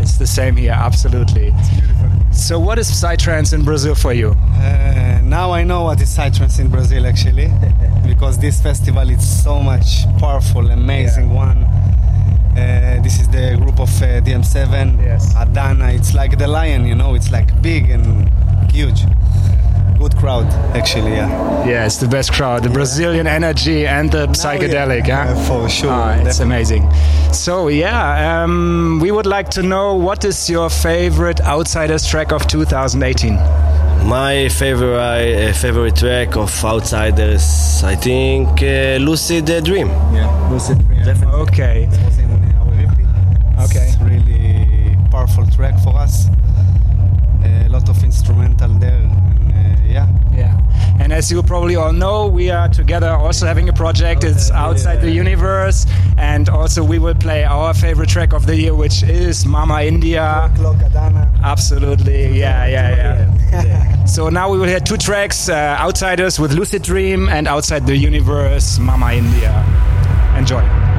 it's 0.00 0.18
the 0.18 0.26
same 0.26 0.56
here, 0.56 0.72
absolutely. 0.72 1.52
So, 2.32 2.58
what 2.58 2.78
is 2.78 2.90
Psytrance 2.90 3.52
in 3.52 3.62
Brazil 3.62 3.94
for 3.94 4.12
you? 4.12 4.30
Uh, 4.30 5.20
now 5.22 5.52
I 5.52 5.64
know 5.64 5.84
what 5.84 6.00
is 6.00 6.16
Psytrance 6.16 6.58
in 6.58 6.68
Brazil 6.68 7.06
actually, 7.06 7.50
because 8.22 8.38
this 8.38 8.62
festival 8.62 9.10
is 9.10 9.42
so 9.42 9.58
much 9.58 10.04
powerful, 10.20 10.70
amazing 10.70 11.34
one. 11.34 11.64
Uh, 12.56 13.00
this 13.02 13.18
is 13.18 13.28
the 13.30 13.56
group 13.60 13.80
of 13.80 13.90
uh, 14.00 14.20
DM7, 14.20 15.02
yes. 15.02 15.34
Adana. 15.36 15.90
It's 15.90 16.14
like 16.14 16.38
the 16.38 16.46
lion, 16.46 16.86
you 16.86 16.94
know. 16.94 17.16
It's 17.16 17.32
like 17.32 17.50
big 17.60 17.90
and 17.90 18.30
huge. 18.70 19.02
Good 19.98 20.16
crowd, 20.16 20.46
actually. 20.76 21.14
Yeah. 21.14 21.66
Yeah, 21.66 21.84
it's 21.84 21.96
the 21.96 22.06
best 22.06 22.32
crowd. 22.32 22.62
The 22.62 22.70
Brazilian 22.70 23.26
energy 23.26 23.88
and 23.88 24.12
the 24.12 24.28
psychedelic. 24.28 25.08
yeah, 25.08 25.34
huh? 25.34 25.48
for 25.48 25.68
sure. 25.68 25.90
Ah, 25.90 26.14
it's 26.20 26.38
amazing. 26.38 26.88
So 27.32 27.66
yeah, 27.66 28.44
um, 28.44 29.00
we 29.02 29.10
would 29.10 29.26
like 29.26 29.48
to 29.50 29.64
know 29.64 29.96
what 29.96 30.24
is 30.24 30.48
your 30.48 30.70
favorite 30.70 31.40
Outsiders 31.40 32.06
track 32.06 32.30
of 32.30 32.46
2018? 32.46 33.71
My 34.04 34.48
favorite 34.48 34.98
uh, 34.98 35.52
favorite 35.54 35.96
track 35.96 36.36
of 36.36 36.52
Outsiders, 36.64 37.82
I 37.84 37.94
think, 37.94 38.48
uh, 38.62 38.98
Lucid 39.00 39.46
Dream. 39.64 39.88
Yeah, 40.12 40.48
Lucid 40.50 40.78
Dream. 40.86 41.04
Definitely. 41.04 41.40
Okay. 41.42 41.84
It 41.84 42.04
was 42.04 42.18
in 42.18 42.30
our 42.30 42.74
EP. 42.74 43.64
Okay. 43.70 43.88
It's 43.88 43.96
really 44.02 44.96
powerful 45.10 45.46
track 45.46 45.78
for 45.82 45.94
us. 45.96 46.26
A 47.44 47.68
lot 47.68 47.88
of 47.88 48.02
instrumental 48.04 48.68
there, 48.78 48.92
and 48.98 49.52
uh, 49.52 49.82
yeah. 49.86 50.06
Yeah. 50.34 50.51
And 51.12 51.18
as 51.18 51.30
you 51.30 51.42
probably 51.42 51.76
all 51.76 51.92
know, 51.92 52.26
we 52.26 52.48
are 52.48 52.68
together 52.70 53.10
also 53.10 53.44
having 53.44 53.68
a 53.68 53.72
project. 53.74 54.24
It's 54.24 54.50
Outside 54.50 55.02
the 55.02 55.10
Universe. 55.10 55.84
And 56.16 56.48
also, 56.48 56.82
we 56.82 56.98
will 56.98 57.14
play 57.14 57.44
our 57.44 57.74
favorite 57.74 58.08
track 58.08 58.32
of 58.32 58.46
the 58.46 58.56
year, 58.56 58.74
which 58.74 59.02
is 59.02 59.44
Mama 59.44 59.82
India. 59.82 60.50
Absolutely. 61.42 62.38
Yeah, 62.38 62.64
yeah, 62.66 63.28
yeah. 63.52 64.04
so 64.06 64.30
now 64.30 64.50
we 64.50 64.56
will 64.56 64.66
hear 64.66 64.80
two 64.80 64.96
tracks 64.96 65.50
uh, 65.50 65.76
Outsiders 65.78 66.40
with 66.40 66.54
Lucid 66.54 66.80
Dream 66.82 67.28
and 67.28 67.46
Outside 67.46 67.86
the 67.86 67.94
Universe, 67.94 68.78
Mama 68.78 69.12
India. 69.12 69.52
Enjoy. 70.38 70.91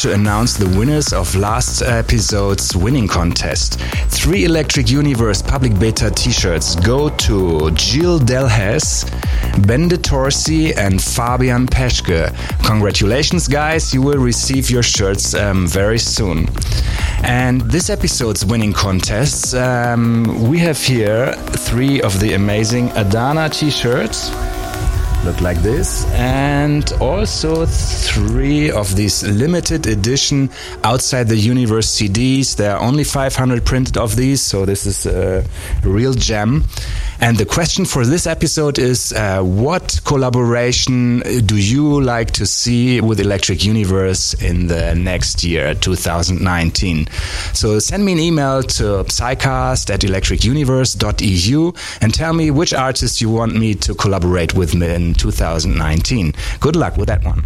To 0.00 0.14
announce 0.14 0.56
the 0.56 0.66
winners 0.78 1.12
of 1.12 1.34
last 1.34 1.82
episode's 1.82 2.74
winning 2.74 3.06
contest. 3.06 3.78
Three 4.08 4.44
Electric 4.44 4.88
Universe 4.88 5.42
Public 5.42 5.78
Beta 5.78 6.10
t 6.10 6.30
shirts 6.30 6.74
go 6.76 7.10
to 7.10 7.70
Delhes, 7.70 9.04
Ben 9.66 9.88
de 9.88 9.98
Torsi, 9.98 10.74
and 10.74 11.02
Fabian 11.02 11.66
Peschke. 11.66 12.34
Congratulations, 12.64 13.46
guys! 13.46 13.92
You 13.92 14.00
will 14.00 14.18
receive 14.18 14.70
your 14.70 14.82
shirts 14.82 15.34
um, 15.34 15.66
very 15.66 15.98
soon. 15.98 16.48
And 17.22 17.60
this 17.60 17.90
episode's 17.90 18.42
winning 18.46 18.72
contests, 18.72 19.52
um, 19.52 20.48
we 20.48 20.58
have 20.60 20.78
here 20.78 21.34
three 21.68 22.00
of 22.00 22.20
the 22.20 22.32
amazing 22.32 22.88
Adana 22.92 23.50
t 23.50 23.70
shirts 23.70 24.30
look 25.24 25.40
like 25.40 25.58
this. 25.58 26.04
And 26.12 26.90
also 27.00 27.66
three 27.66 28.70
of 28.70 28.96
these 28.96 29.22
limited 29.22 29.86
edition 29.86 30.50
outside 30.84 31.28
the 31.28 31.36
universe 31.36 32.00
cds 32.00 32.56
there 32.56 32.76
are 32.76 32.80
only 32.82 33.04
500 33.04 33.64
printed 33.64 33.96
of 33.96 34.16
these 34.16 34.40
so 34.40 34.64
this 34.64 34.86
is 34.86 35.06
a 35.06 35.44
real 35.82 36.14
gem 36.14 36.64
and 37.20 37.36
the 37.36 37.46
question 37.46 37.84
for 37.84 38.04
this 38.04 38.26
episode 38.26 38.78
is 38.78 39.12
uh, 39.12 39.42
what 39.42 40.00
collaboration 40.04 41.20
do 41.46 41.56
you 41.56 42.00
like 42.00 42.30
to 42.32 42.46
see 42.46 43.00
with 43.00 43.20
electric 43.20 43.64
universe 43.64 44.34
in 44.34 44.66
the 44.66 44.94
next 44.94 45.44
year 45.44 45.74
2019 45.74 47.06
so 47.52 47.78
send 47.78 48.04
me 48.04 48.12
an 48.12 48.18
email 48.18 48.62
to 48.62 49.04
psycast 49.04 49.90
at 49.92 50.00
electricuniverse.eu 50.00 51.72
and 52.00 52.14
tell 52.14 52.32
me 52.32 52.50
which 52.50 52.74
artist 52.74 53.20
you 53.20 53.30
want 53.30 53.54
me 53.54 53.74
to 53.74 53.94
collaborate 53.94 54.54
with 54.54 54.74
in 54.82 55.14
2019. 55.14 56.32
Good 56.60 56.76
luck 56.76 56.96
with 56.96 57.08
that 57.08 57.24
one. 57.24 57.44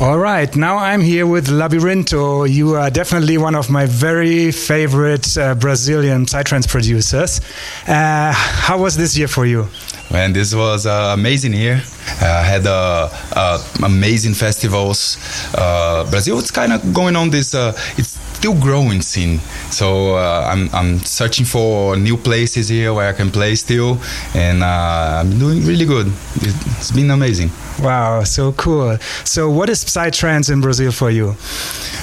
All 0.00 0.16
right, 0.16 0.54
now 0.54 0.78
I'm 0.78 1.00
here 1.00 1.26
with 1.26 1.48
Labirinto. 1.48 2.48
You 2.48 2.76
are 2.76 2.88
definitely 2.88 3.36
one 3.36 3.56
of 3.56 3.68
my 3.68 3.86
very 3.86 4.52
favorite 4.52 5.36
uh, 5.36 5.56
Brazilian 5.56 6.24
psytrance 6.24 6.68
producers. 6.68 7.40
Uh, 7.84 8.32
how 8.32 8.78
was 8.78 8.96
this 8.96 9.18
year 9.18 9.26
for 9.26 9.44
you? 9.44 9.66
Man, 10.12 10.32
this 10.32 10.54
was 10.54 10.86
uh, 10.86 11.10
amazing 11.18 11.52
year. 11.52 11.82
I 12.20 12.44
had 12.44 12.64
uh, 12.64 13.08
uh, 13.34 13.60
amazing 13.82 14.34
festivals. 14.34 15.18
Uh, 15.52 16.08
Brazil 16.08 16.38
is 16.38 16.52
kind 16.52 16.72
of 16.72 16.94
going 16.94 17.16
on 17.16 17.30
this. 17.30 17.52
it's 17.52 18.27
still 18.38 18.54
growing 18.54 19.02
scene. 19.02 19.38
So 19.70 20.14
uh, 20.14 20.48
I'm, 20.52 20.70
I'm 20.72 21.00
searching 21.00 21.44
for 21.44 21.96
new 21.96 22.16
places 22.16 22.68
here 22.68 22.94
where 22.94 23.08
I 23.08 23.12
can 23.12 23.30
play 23.30 23.56
still, 23.56 23.98
and 24.34 24.62
uh, 24.62 25.20
I'm 25.20 25.38
doing 25.38 25.66
really 25.66 25.86
good. 25.86 26.06
It's 26.36 26.92
been 26.92 27.10
amazing. 27.10 27.50
Wow, 27.82 28.24
so 28.24 28.52
cool. 28.52 28.98
So 29.24 29.50
what 29.50 29.68
is 29.68 29.84
Psytrance 29.84 30.52
in 30.52 30.60
Brazil 30.60 30.92
for 30.92 31.10
you? 31.10 31.34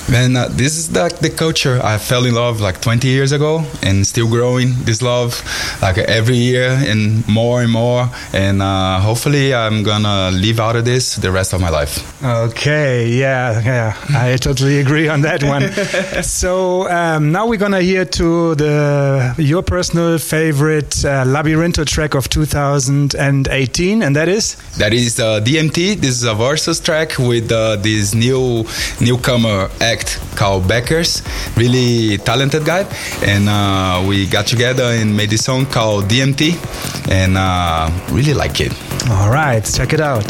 Man, 0.08 0.36
uh, 0.38 0.48
this 0.50 0.78
is 0.78 0.90
the, 0.90 1.10
the 1.20 1.32
culture 1.32 1.80
I 1.84 1.98
fell 1.98 2.26
in 2.26 2.36
love 2.36 2.62
like 2.62 2.80
20 2.80 3.08
years 3.08 3.32
ago 3.32 3.64
and 3.82 4.06
still 4.06 4.30
growing 4.30 4.74
this 4.84 5.02
love 5.02 5.42
like 5.82 5.98
every 5.98 6.38
year 6.38 6.70
and 6.70 7.28
more 7.28 7.64
and 7.64 7.72
more. 7.72 8.10
And 8.32 8.62
uh, 8.62 9.00
hopefully 9.00 9.56
I'm 9.56 9.82
gonna 9.82 10.30
live 10.32 10.60
out 10.60 10.76
of 10.76 10.86
this 10.86 11.16
the 11.16 11.32
rest 11.32 11.54
of 11.54 11.60
my 11.62 11.70
life. 11.70 12.24
Okay, 12.24 13.10
yeah, 13.10 13.60
yeah, 13.66 13.98
I 14.10 14.38
totally 14.38 14.80
agree 14.80 15.08
on 15.08 15.22
that 15.22 15.44
one. 15.44 15.64
so 16.26 16.90
um, 16.90 17.32
now 17.32 17.48
we're 17.48 17.60
gonna 17.60 17.82
hear 17.82 18.06
to 18.06 18.56
the 18.56 19.36
your 19.38 19.62
personal 19.62 20.18
favorite 20.18 21.06
uh, 21.06 21.24
track 21.86 22.16
of 22.16 22.30
2018, 22.30 24.04
and 24.04 24.16
that 24.16 24.28
is? 24.28 24.56
That 24.78 24.94
is 24.94 25.20
uh, 25.20 25.40
DMT. 25.42 25.96
This 25.96 26.12
is 26.12 26.24
a 26.24 26.34
versus 26.34 26.80
track 26.80 27.18
with 27.20 27.52
uh, 27.52 27.78
this 27.78 28.14
new 28.14 28.66
newcomer 29.00 29.70
act 29.80 30.20
called 30.36 30.64
Beckers, 30.64 31.22
really 31.56 32.18
talented 32.18 32.66
guy, 32.66 32.86
and 33.24 33.48
uh, 33.48 34.04
we 34.08 34.28
got 34.28 34.48
together 34.48 34.84
and 34.84 35.16
made 35.16 35.30
this 35.30 35.46
song 35.46 35.66
called 35.66 36.06
DMT, 36.06 36.56
and 37.10 37.38
uh, 37.38 37.90
really 38.12 38.34
like 38.34 38.60
it. 38.60 38.74
All 39.10 39.30
right, 39.30 39.64
check 39.64 39.94
it 39.94 40.02
out. 40.02 40.26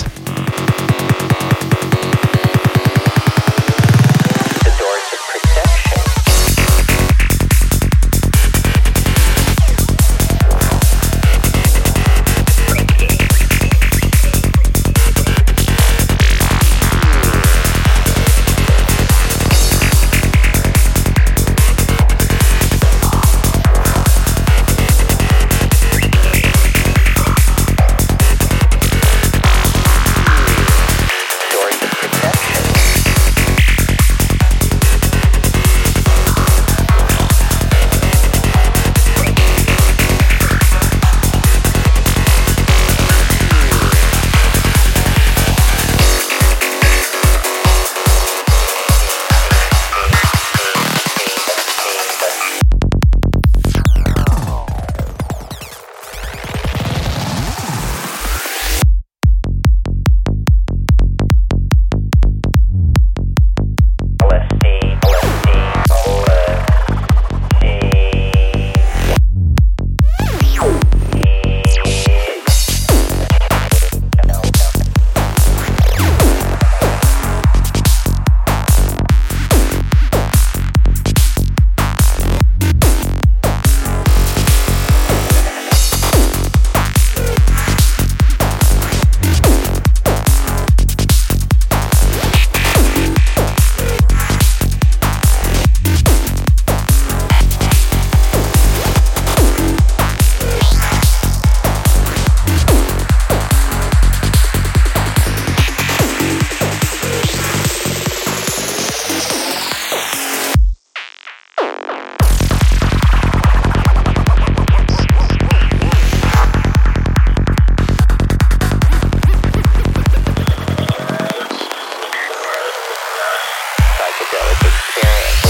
psychedelic 124.15 124.61
experience. 124.63 125.44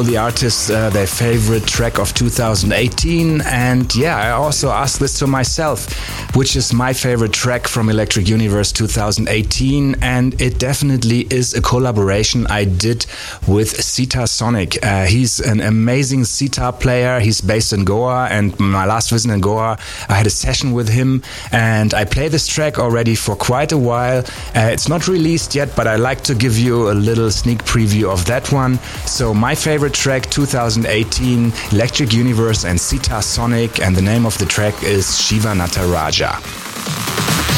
All 0.00 0.06
the 0.06 0.16
artists 0.16 0.70
uh, 0.70 0.88
their 0.88 1.06
favorite 1.06 1.66
track 1.66 1.98
of 1.98 2.14
2018, 2.14 3.42
and 3.42 3.94
yeah, 3.94 4.16
I 4.16 4.30
also 4.30 4.70
asked 4.70 4.98
this 4.98 5.18
to 5.18 5.26
myself, 5.26 5.86
which 6.34 6.54
is 6.54 6.72
my 6.72 6.92
favorite 6.92 7.32
track 7.32 7.66
from 7.66 7.88
Electric 7.88 8.28
Universe 8.28 8.72
2018, 8.72 9.96
and 10.00 10.40
it 10.40 10.58
definitely 10.58 11.26
is 11.30 11.54
a 11.54 11.62
collaboration 11.62 12.46
I 12.46 12.64
did 12.64 13.06
with 13.48 13.82
Sita 13.82 14.26
Sonic. 14.26 14.84
Uh, 14.84 15.06
he's 15.06 15.40
an 15.40 15.60
amazing 15.60 16.24
sitar 16.24 16.72
player. 16.72 17.20
He's 17.20 17.40
based 17.40 17.72
in 17.72 17.84
Goa, 17.84 18.28
and 18.30 18.58
my 18.60 18.86
last 18.86 19.10
visit 19.10 19.30
in 19.30 19.40
Goa, 19.40 19.78
I 20.08 20.14
had 20.14 20.26
a 20.26 20.30
session 20.30 20.72
with 20.72 20.88
him, 20.88 21.22
and 21.52 21.94
I 21.94 22.04
play 22.04 22.28
this 22.28 22.46
track 22.46 22.78
already 22.78 23.14
for 23.14 23.34
quite 23.34 23.72
a 23.72 23.78
while. 23.78 24.20
Uh, 24.54 24.70
it's 24.72 24.88
not 24.88 25.08
released 25.08 25.54
yet, 25.54 25.74
but 25.74 25.86
I 25.86 25.96
like 25.96 26.20
to 26.22 26.34
give 26.34 26.56
you 26.58 26.90
a 26.90 26.94
little 26.94 27.30
sneak 27.30 27.64
preview 27.64 28.10
of 28.10 28.24
that 28.26 28.52
one. 28.52 28.78
So 29.06 29.34
my 29.34 29.54
favorite 29.54 29.94
track 29.94 30.30
2018, 30.30 31.52
Electric 31.72 32.12
Universe 32.12 32.64
and 32.64 32.80
Sita 32.80 33.20
Sonic, 33.20 33.80
and 33.80 33.96
the 33.96 34.02
name 34.02 34.26
of 34.26 34.38
the 34.38 34.46
track 34.46 34.82
is 34.82 35.20
Shiva 35.20 35.48
Nataraja. 35.48 36.19
Thank 36.20 37.49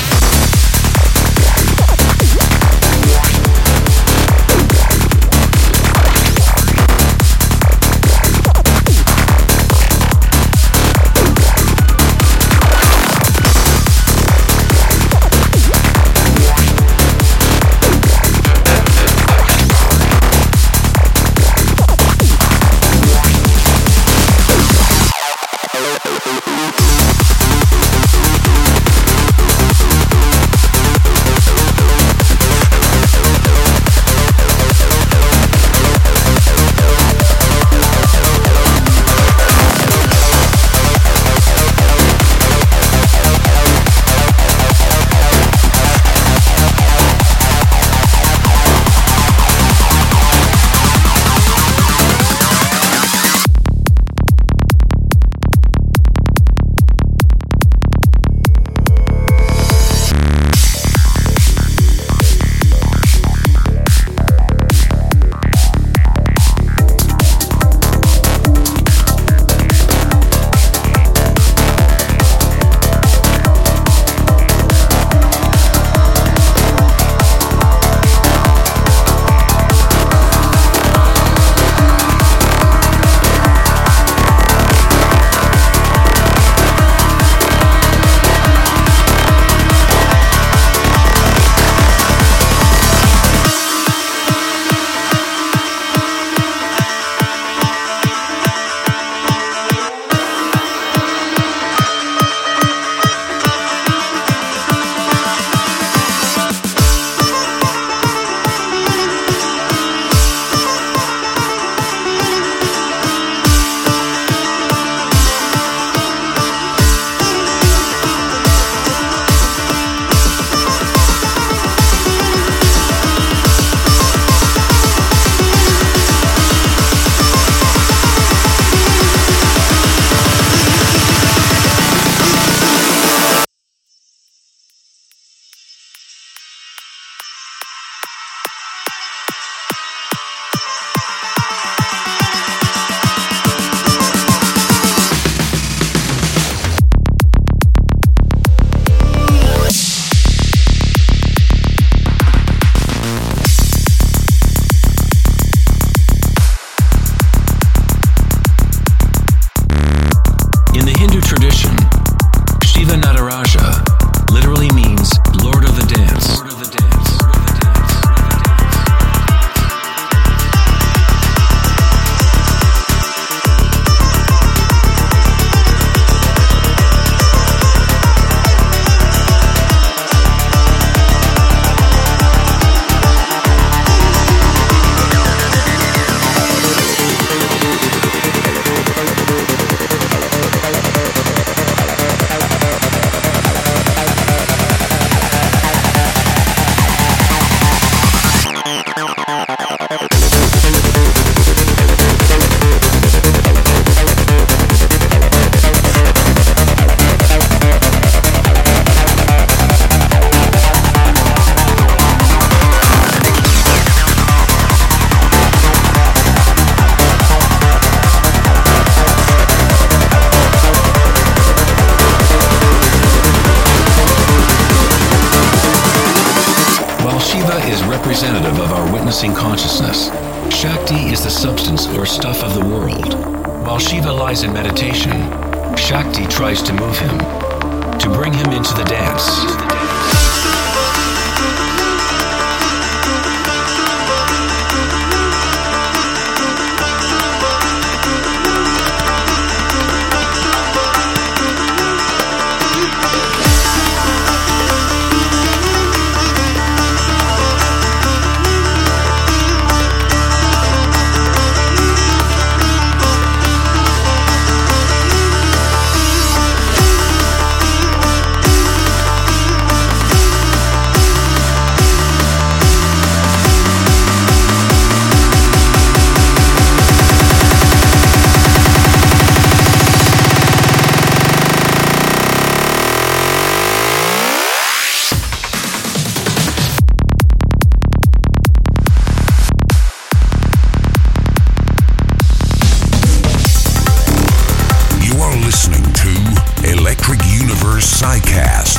Electric 297.02 297.32
Universe 297.32 298.00
Psycast. 298.00 298.78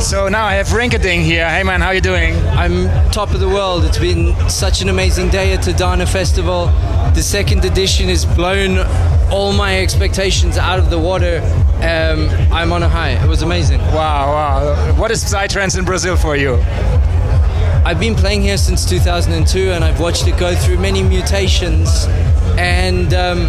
So 0.00 0.28
now 0.28 0.44
I 0.44 0.54
have 0.54 0.68
Rinkadink 0.68 1.24
here. 1.24 1.48
Hey 1.48 1.64
man, 1.64 1.80
how 1.80 1.90
you 1.90 2.00
doing? 2.00 2.36
I'm 2.50 2.88
top 3.10 3.32
of 3.32 3.40
the 3.40 3.48
world. 3.48 3.84
It's 3.84 3.98
been 3.98 4.32
such 4.48 4.80
an 4.80 4.90
amazing 4.90 5.30
day 5.30 5.54
at 5.54 5.66
Adana 5.66 6.06
Festival. 6.06 6.66
The 7.14 7.22
second 7.22 7.64
edition 7.64 8.08
has 8.08 8.24
blown 8.24 8.78
all 9.32 9.52
my 9.52 9.80
expectations 9.80 10.56
out 10.56 10.78
of 10.78 10.88
the 10.88 10.98
water. 11.00 11.40
Um, 11.78 12.28
I'm 12.52 12.72
on 12.72 12.84
a 12.84 12.88
high. 12.88 13.20
It 13.20 13.28
was 13.28 13.42
amazing. 13.42 13.80
Wow, 13.80 14.32
wow. 14.32 14.94
What 15.00 15.10
is 15.10 15.24
Psytrance 15.24 15.76
in 15.76 15.84
Brazil 15.84 16.16
for 16.16 16.36
you? 16.36 16.54
I've 17.84 17.98
been 17.98 18.14
playing 18.14 18.42
here 18.42 18.56
since 18.56 18.88
2002 18.88 19.72
and 19.72 19.82
I've 19.82 19.98
watched 19.98 20.28
it 20.28 20.38
go 20.38 20.54
through 20.54 20.78
many 20.78 21.02
mutations. 21.02 22.06
And 22.56 23.12
um, 23.12 23.48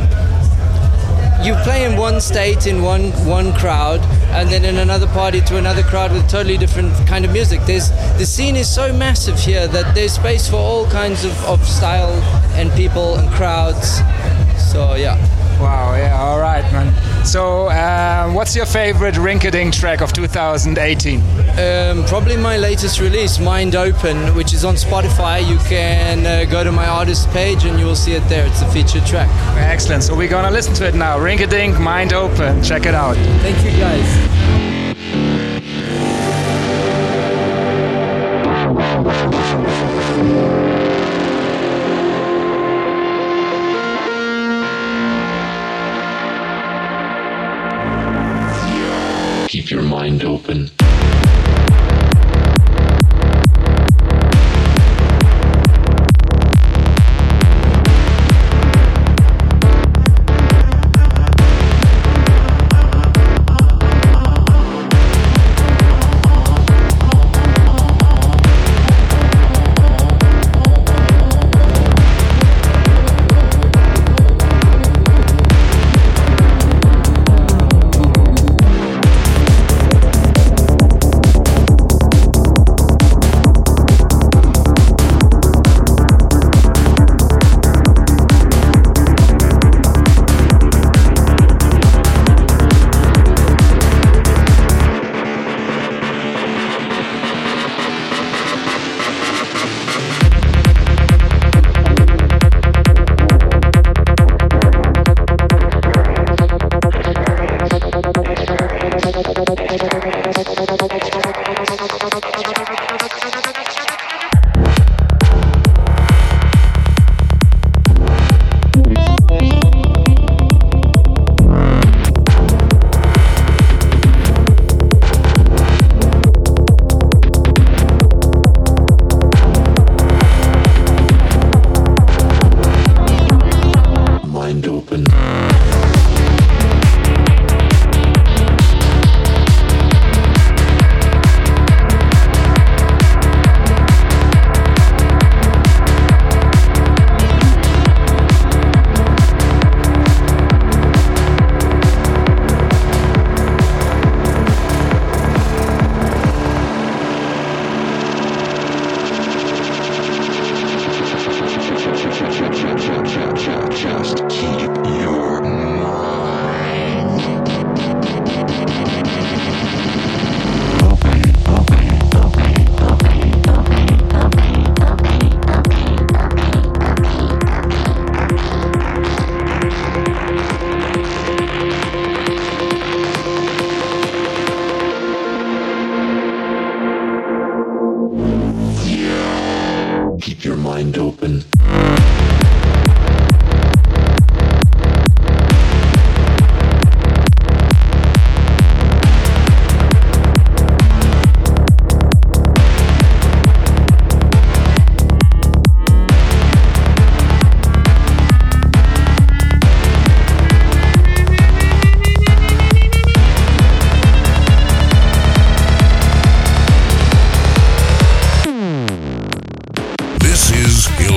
you 1.44 1.54
play 1.64 1.86
in 1.86 1.98
one 1.98 2.20
state 2.20 2.66
in 2.68 2.82
one 2.82 3.12
one 3.26 3.54
crowd 3.54 4.02
and 4.32 4.50
then 4.50 4.66
in 4.66 4.78
another 4.78 5.08
party 5.08 5.42
to 5.42 5.58
another 5.58 5.84
crowd 5.84 6.12
with 6.12 6.28
totally 6.30 6.58
different 6.58 6.94
kind 7.08 7.26
of 7.26 7.32
music. 7.32 7.62
There's 7.66 7.90
the 8.18 8.26
scene 8.26 8.56
is 8.56 8.68
so 8.74 8.92
massive 8.92 9.40
here 9.40 9.68
that 9.68 9.94
there's 9.94 10.14
space 10.14 10.50
for 10.50 10.58
all 10.58 10.88
kinds 10.90 11.26
of, 11.26 11.46
of 11.46 11.66
style 11.68 12.14
and 12.56 12.72
people 12.74 13.16
and 13.16 13.30
crowds. 13.32 13.98
So 14.72 14.96
yeah. 14.96 15.16
Wow, 15.62 15.96
yeah, 15.96 16.22
all 16.22 16.40
right, 16.40 16.62
man. 16.72 16.94
So, 17.28 17.68
uh, 17.68 18.32
what's 18.32 18.56
your 18.56 18.66
favorite 18.66 19.16
Rinkadink 19.16 19.74
track 19.74 20.00
of 20.02 20.14
2018? 20.14 21.20
um, 21.60 22.06
probably 22.06 22.38
my 22.38 22.56
latest 22.56 23.02
release 23.02 23.38
mind 23.38 23.76
open 23.76 24.34
which 24.36 24.54
is 24.54 24.64
on 24.64 24.76
spotify 24.76 25.46
you 25.46 25.58
can 25.68 26.26
uh, 26.26 26.50
go 26.50 26.64
to 26.64 26.72
my 26.72 26.88
artist 26.88 27.28
page 27.32 27.66
and 27.66 27.80
you 27.80 27.86
will 27.86 27.96
see 27.96 28.14
it 28.14 28.24
there 28.30 28.46
it's 28.48 28.62
a 28.62 28.72
featured 28.72 29.06
track 29.06 29.28
Excellent. 29.58 30.04
So, 30.04 30.16
we're 30.16 30.30
gonna 30.30 30.52
listen 30.52 30.74
to 30.76 30.88
it 30.88 30.96
now. 30.96 31.18
Rinkadink, 31.18 31.80
Mind 31.82 32.14
Open. 32.14 32.64
Check 32.64 32.86
it 32.86 32.96
out. 32.96 33.16
thank 33.42 33.58
you 33.66 33.72
guys 33.78 34.37
open. 50.48 50.77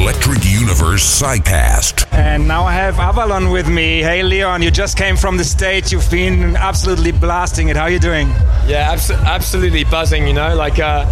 Electric 0.01 0.43
Universe 0.47 1.21
Psycast. 1.21 2.11
And 2.11 2.49
now 2.49 2.65
I 2.65 2.73
have 2.73 2.99
Avalon 2.99 3.51
with 3.51 3.69
me. 3.69 4.01
Hey, 4.01 4.23
Leon, 4.23 4.63
you 4.63 4.71
just 4.71 4.97
came 4.97 5.15
from 5.15 5.37
the 5.37 5.45
States. 5.45 5.93
You've 5.93 6.11
been 6.11 6.57
absolutely 6.57 7.13
blasting 7.13 7.69
it. 7.69 7.77
How 7.77 7.83
are 7.83 7.91
you 7.91 7.99
doing? 7.99 8.29
Yeah, 8.67 8.93
abs- 8.93 9.11
absolutely 9.11 9.85
buzzing. 9.85 10.27
You 10.27 10.33
know, 10.33 10.55
like 10.57 10.79
uh, 10.79 11.05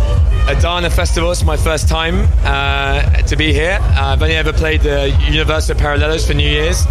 Adana 0.49 0.89
Festival 0.89 1.31
is 1.31 1.45
my 1.45 1.59
first 1.59 1.87
time 1.87 2.27
uh, 2.45 3.03
to 3.23 3.37
be 3.37 3.53
here. 3.53 3.79
Uh, 3.79 4.15
I've 4.15 4.23
only 4.23 4.37
ever 4.37 4.55
played 4.55 4.81
the 4.81 5.11
Universal 5.31 5.77
Parallelos 5.77 6.27
for 6.27 6.33
New 6.33 6.49
Year's. 6.49 6.87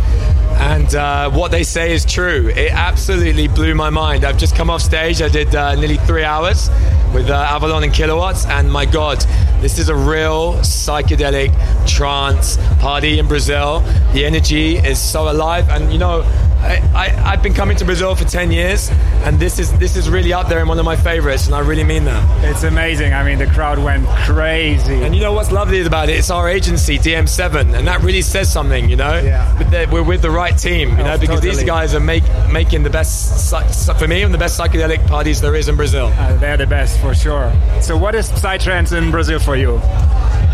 And 0.59 0.93
uh, 0.93 1.31
what 1.31 1.49
they 1.49 1.63
say 1.63 1.93
is 1.93 2.05
true. 2.05 2.49
It 2.49 2.73
absolutely 2.73 3.47
blew 3.47 3.73
my 3.73 3.89
mind. 3.89 4.23
I've 4.23 4.37
just 4.37 4.55
come 4.55 4.69
off 4.69 4.83
stage. 4.83 5.23
I 5.23 5.29
did 5.29 5.55
uh, 5.55 5.73
nearly 5.73 5.97
three 5.97 6.23
hours 6.23 6.69
with 7.17 7.31
uh, 7.31 7.33
Avalon 7.33 7.83
and 7.83 7.91
Kilowatts, 7.91 8.45
and 8.45 8.71
my 8.71 8.85
God, 8.85 9.19
this 9.59 9.79
is 9.79 9.89
a 9.89 9.95
real 9.95 10.53
psychedelic 10.57 11.49
trance 11.87 12.57
party 12.79 13.17
in 13.17 13.27
Brazil. 13.27 13.79
The 14.13 14.23
energy 14.23 14.75
is 14.77 15.01
so 15.01 15.31
alive, 15.31 15.67
and 15.69 15.91
you 15.91 15.97
know, 15.97 16.21
I, 16.67 16.81
I, 16.93 17.31
I've 17.31 17.41
been 17.43 17.53
coming 17.53 17.77
to 17.77 17.85
Brazil 17.85 18.13
for 18.15 18.25
10 18.25 18.51
years, 18.51 18.89
and 19.23 19.39
this 19.39 19.57
is 19.57 19.71
this 19.79 19.95
is 19.95 20.09
really 20.09 20.33
up 20.33 20.49
there 20.49 20.59
in 20.59 20.67
one 20.67 20.77
of 20.79 20.85
my 20.85 20.95
favorites, 20.97 21.45
and 21.45 21.55
I 21.55 21.59
really 21.59 21.83
mean 21.83 22.03
that. 22.05 22.45
It's 22.45 22.63
amazing. 22.63 23.13
I 23.13 23.23
mean, 23.23 23.39
the 23.39 23.47
crowd 23.47 23.79
went 23.79 24.05
crazy. 24.25 25.01
And 25.03 25.15
you 25.15 25.21
know 25.21 25.31
what's 25.33 25.51
lovely 25.51 25.81
about 25.85 26.09
it? 26.09 26.17
It's 26.17 26.29
our 26.29 26.49
agency, 26.49 26.97
DM7, 26.97 27.73
and 27.77 27.87
that 27.87 28.01
really 28.01 28.21
says 28.21 28.51
something, 28.51 28.89
you 28.89 28.95
know? 28.97 29.19
Yeah. 29.19 29.89
We're 29.91 30.03
with 30.03 30.21
the 30.21 30.29
right 30.31 30.57
team, 30.57 30.89
you 30.89 30.97
know, 30.97 31.13
Oh, 31.13 31.17
because 31.17 31.41
these 31.41 31.63
guys 31.63 31.93
are 31.95 31.99
make, 31.99 32.23
making 32.51 32.83
the 32.83 32.89
best, 32.89 33.53
for 33.97 34.07
me, 34.07 34.23
and 34.23 34.33
the 34.33 34.37
best 34.37 34.59
psychedelic 34.59 35.05
parties 35.07 35.39
there 35.39 35.55
is 35.55 35.69
in 35.69 35.75
Brazil. 35.77 36.07
Uh, 36.17 36.35
they're 36.37 36.57
the 36.57 36.67
best 36.67 36.99
for 36.99 37.15
sure. 37.15 37.51
So, 37.81 37.95
what 37.97 38.13
is 38.15 38.29
Psytrance 38.29 38.95
in 38.95 39.09
Brazil 39.11 39.39
for 39.39 39.55
you? 39.55 39.79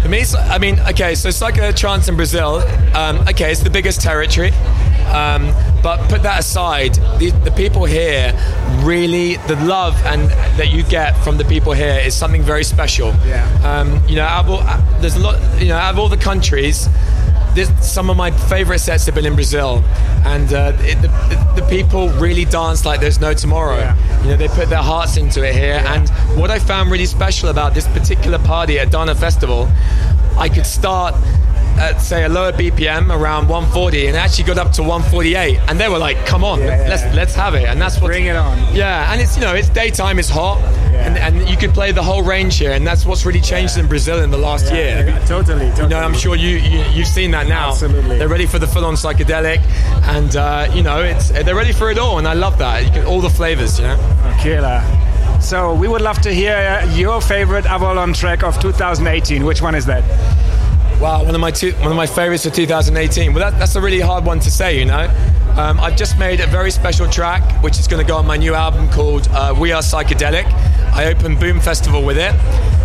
For 0.03 0.09
me, 0.09 0.24
I 0.38 0.57
mean, 0.59 0.80
okay, 0.82 1.16
so 1.16 1.30
psychedelic 1.30 1.76
trance 1.78 2.07
in 2.07 2.16
Brazil, 2.16 2.57
um, 2.93 3.20
okay, 3.30 3.51
it's 3.51 3.64
the 3.64 3.70
biggest 3.70 4.01
territory. 4.01 4.51
Um, 5.14 5.53
but 5.84 6.09
put 6.09 6.23
that 6.23 6.39
aside, 6.39 6.95
the, 7.19 7.31
the 7.43 7.51
people 7.51 7.84
here 7.84 8.34
really, 8.84 9.36
the 9.47 9.57
love 9.65 9.95
and 10.05 10.29
that 10.57 10.71
you 10.71 10.81
get 10.84 11.11
from 11.23 11.38
the 11.38 11.43
people 11.45 11.73
here 11.73 11.99
is 11.99 12.15
something 12.15 12.41
very 12.41 12.63
special. 12.63 13.09
Yeah. 13.25 13.45
Um, 13.63 14.01
you 14.07 14.15
know, 14.15 14.23
out 14.23 14.45
of 14.45 14.51
all, 14.51 14.59
uh, 14.61 14.99
there's 15.01 15.17
a 15.17 15.19
lot, 15.19 15.61
you 15.61 15.67
know, 15.67 15.75
out 15.75 15.93
of 15.93 15.99
all 15.99 16.09
the 16.09 16.17
countries, 16.17 16.88
this, 17.53 17.69
some 17.88 18.09
of 18.09 18.17
my 18.17 18.31
favorite 18.31 18.79
sets 18.79 19.05
have 19.05 19.13
been 19.13 19.25
in 19.25 19.36
Brazil, 19.36 19.84
and 20.25 20.51
uh, 20.53 20.71
it, 20.79 21.01
the, 21.01 21.07
the, 21.07 21.61
the 21.61 21.67
people 21.67 22.09
really 22.11 22.45
dance 22.45 22.86
like 22.86 22.99
there's 22.99 23.19
no 23.19 23.34
tomorrow. 23.34 23.93
You 24.23 24.29
know, 24.29 24.38
they 24.38 24.47
put 24.47 24.69
their 24.69 24.81
hearts 24.81 25.17
into 25.17 25.47
it 25.47 25.53
here, 25.53 25.84
and 25.86 26.09
what 26.39 26.49
I 26.49 26.59
found 26.59 26.91
really 26.91 27.05
special 27.05 27.49
about 27.49 27.73
this 27.73 27.88
particular 27.89 28.39
party 28.39 28.79
at 28.79 28.91
Dana 28.91 29.13
Festival, 29.13 29.69
I 30.38 30.49
could 30.49 30.65
start 30.65 31.13
at 31.80 32.01
say 32.01 32.24
a 32.24 32.30
lower 32.30 32.51
BPM 32.51 33.09
around 33.09 33.47
140 33.49 34.07
and 34.07 34.15
actually 34.17 34.43
got 34.45 34.57
up 34.57 34.71
to 34.74 34.82
148 34.84 35.59
and 35.67 35.80
they 35.80 35.89
were 35.89 35.97
like 35.97 36.17
come 36.26 36.43
on 36.43 36.59
let's 36.59 37.03
let's 37.15 37.34
have 37.36 37.55
it 37.55 37.65
and 37.65 37.82
that's 37.82 37.99
what 37.99 38.07
Bring 38.07 38.26
it 38.26 38.36
on. 38.36 38.57
yeah 38.76 39.11
and 39.11 39.19
it's 39.21 39.36
you 39.36 39.41
know 39.43 39.53
it's 39.55 39.69
daytime 39.69 40.19
it's 40.19 40.30
hot 40.30 40.61
and, 40.93 41.17
and 41.17 41.49
you 41.49 41.57
can 41.57 41.71
play 41.71 41.91
the 41.91 42.03
whole 42.03 42.21
range 42.24 42.57
here 42.59 42.71
and 42.71 42.86
that's 42.86 43.05
what's 43.05 43.26
really 43.26 43.41
changed 43.41 43.78
in 43.78 43.88
Brazil 43.88 44.19
in 44.21 44.30
the 44.32 44.38
last 44.38 44.65
Yeah, 44.67 44.74
year 44.76 45.07
yeah, 45.07 45.26
totally, 45.26 45.67
you 45.78 45.88
know 45.88 45.99
I'm 45.99 46.13
sure 46.13 46.36
you, 46.36 46.57
you 46.57 46.84
you've 46.91 47.07
seen 47.07 47.32
that 47.32 47.47
now 47.47 47.69
Absolutely. 47.69 48.17
they're 48.19 48.30
ready 48.30 48.45
for 48.45 48.59
the 48.59 48.67
full-on 48.67 48.93
psychedelic 48.95 49.59
and 50.03 50.36
uh, 50.36 50.69
you 50.74 50.84
know 50.84 51.01
it's 51.01 51.30
they're 51.30 51.55
ready 51.55 51.74
for 51.74 51.89
it 51.91 51.97
all 51.97 52.17
and 52.19 52.28
I 52.28 52.34
love 52.34 52.57
that 52.59 52.84
you 52.86 52.91
can 52.91 53.05
all 53.05 53.21
the 53.21 53.30
flavors 53.30 53.80
you 53.80 53.86
know 53.88 53.97
Killer. 54.41 54.82
So, 55.41 55.74
we 55.74 55.89
would 55.89 56.01
love 56.01 56.21
to 56.21 56.34
hear 56.34 56.82
your 56.93 57.19
favorite 57.19 57.65
Avalon 57.65 58.13
track 58.13 58.43
of 58.43 58.57
2018. 58.61 59.43
Which 59.43 59.61
one 59.61 59.76
is 59.76 59.86
that? 59.88 60.01
Wow, 61.04 61.26
one 61.26 61.36
of 61.36 61.41
my 61.41 61.51
two, 61.51 61.74
one 61.74 61.91
of 61.91 61.97
my 61.97 62.06
favorites 62.08 62.45
of 62.45 62.54
2018. 62.54 63.34
Well, 63.34 63.51
that, 63.51 63.60
that's 63.60 63.76
a 63.76 63.82
really 63.82 63.99
hard 63.99 64.24
one 64.24 64.39
to 64.39 64.49
say, 64.49 64.80
you 64.80 64.86
know. 64.86 65.14
Um, 65.58 65.78
I've 65.82 65.97
just 65.97 66.18
made 66.18 66.39
a 66.39 66.47
very 66.47 66.72
special 66.72 67.10
track, 67.10 67.62
which 67.62 67.78
is 67.78 67.89
going 67.89 68.01
to 68.01 68.08
go 68.08 68.16
on 68.16 68.26
my 68.26 68.38
new 68.38 68.54
album 68.54 68.88
called 68.89 69.28
uh, 69.32 69.54
"We 69.60 69.74
Are 69.74 69.82
Psychedelic." 69.82 70.45
I 70.93 71.08
opened 71.08 71.41
Boom 71.41 71.60
Festival 71.60 72.06
with 72.06 72.18
it, 72.18 72.34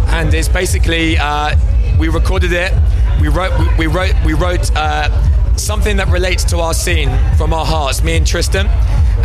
and 0.08 0.34
it's 0.34 0.48
basically 0.48 1.16
uh, 1.16 1.54
we 1.96 2.08
recorded 2.08 2.50
it. 2.52 2.72
We 3.20 3.28
wrote, 3.28 3.56
we, 3.56 3.86
we 3.86 3.86
wrote, 3.86 4.14
we 4.24 4.32
wrote 4.32 4.68
uh, 4.74 5.56
something 5.56 5.96
that 5.98 6.08
relates 6.08 6.42
to 6.46 6.58
our 6.58 6.74
scene 6.74 7.16
from 7.36 7.52
our 7.52 7.64
hearts. 7.64 8.02
Me 8.02 8.16
and 8.16 8.26
Tristan, 8.26 8.66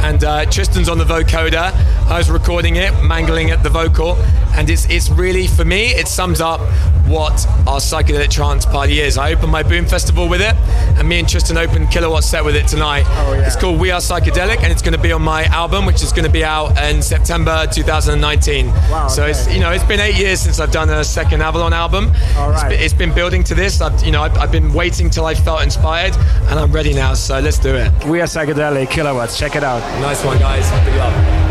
and 0.03 0.23
uh, 0.23 0.45
Tristan's 0.51 0.87
on 0.87 0.99
the 0.99 1.03
vocoder. 1.03 1.73
I 2.11 2.19
was 2.19 2.29
recording 2.29 2.75
it, 2.75 2.91
mangling 3.03 3.49
at 3.49 3.63
the 3.63 3.69
vocal, 3.69 4.17
and 4.55 4.69
it's 4.69 4.85
it's 4.89 5.09
really 5.09 5.47
for 5.47 5.65
me. 5.65 5.87
It 5.93 6.07
sums 6.07 6.41
up 6.41 6.59
what 7.07 7.45
our 7.67 7.79
psychedelic 7.79 8.29
trance 8.29 8.65
party 8.65 8.99
is. 9.01 9.17
I 9.17 9.33
opened 9.33 9.51
my 9.51 9.61
Boom 9.63 9.85
Festival 9.85 10.27
with 10.29 10.41
it, 10.41 10.55
and 10.97 11.07
me 11.07 11.19
and 11.19 11.27
Tristan 11.29 11.57
opened 11.57 11.91
Kilowatt 11.91 12.23
set 12.23 12.43
with 12.45 12.55
it 12.55 12.67
tonight. 12.67 13.03
Oh, 13.07 13.33
yeah. 13.33 13.45
It's 13.45 13.55
called 13.55 13.79
We 13.79 13.91
Are 13.91 13.99
Psychedelic, 13.99 14.57
and 14.63 14.71
it's 14.71 14.81
going 14.81 14.93
to 14.95 15.01
be 15.01 15.11
on 15.11 15.21
my 15.21 15.43
album, 15.45 15.85
which 15.85 16.01
is 16.01 16.11
going 16.13 16.25
to 16.25 16.31
be 16.31 16.43
out 16.45 16.77
in 16.81 17.01
September 17.01 17.67
2019. 17.71 18.67
Wow, 18.67 19.07
So 19.07 19.25
it's 19.25 19.51
you 19.53 19.59
know 19.59 19.71
it's 19.71 19.83
been 19.83 19.99
eight 19.99 20.15
years 20.17 20.39
since 20.39 20.59
I've 20.59 20.71
done 20.71 20.89
a 20.89 21.03
second 21.03 21.41
Avalon 21.41 21.73
album. 21.73 22.11
All 22.37 22.51
It's 22.51 22.61
right. 22.63 22.69
been- 22.69 22.79
it's 22.81 22.93
been 22.93 23.13
building 23.13 23.43
to 23.45 23.55
this. 23.55 23.81
I've, 23.81 24.01
you 24.03 24.11
know 24.11 24.21
I've, 24.23 24.37
I've 24.37 24.51
been 24.51 24.73
waiting 24.73 25.09
till 25.09 25.25
I 25.25 25.33
felt 25.35 25.61
inspired, 25.63 26.15
and 26.49 26.59
I'm 26.59 26.71
ready 26.71 26.93
now. 26.93 27.13
So 27.15 27.39
let's 27.39 27.59
do 27.59 27.75
it. 27.75 27.91
We 28.05 28.21
are 28.21 28.25
psychedelic 28.27 28.89
kilowatts. 28.89 29.37
Check 29.37 29.55
it 29.55 29.63
out. 29.63 29.81
Nice 30.01 30.23
one, 30.23 30.39
guys. 30.39 30.69
Big 30.85 30.95
love. 30.95 31.42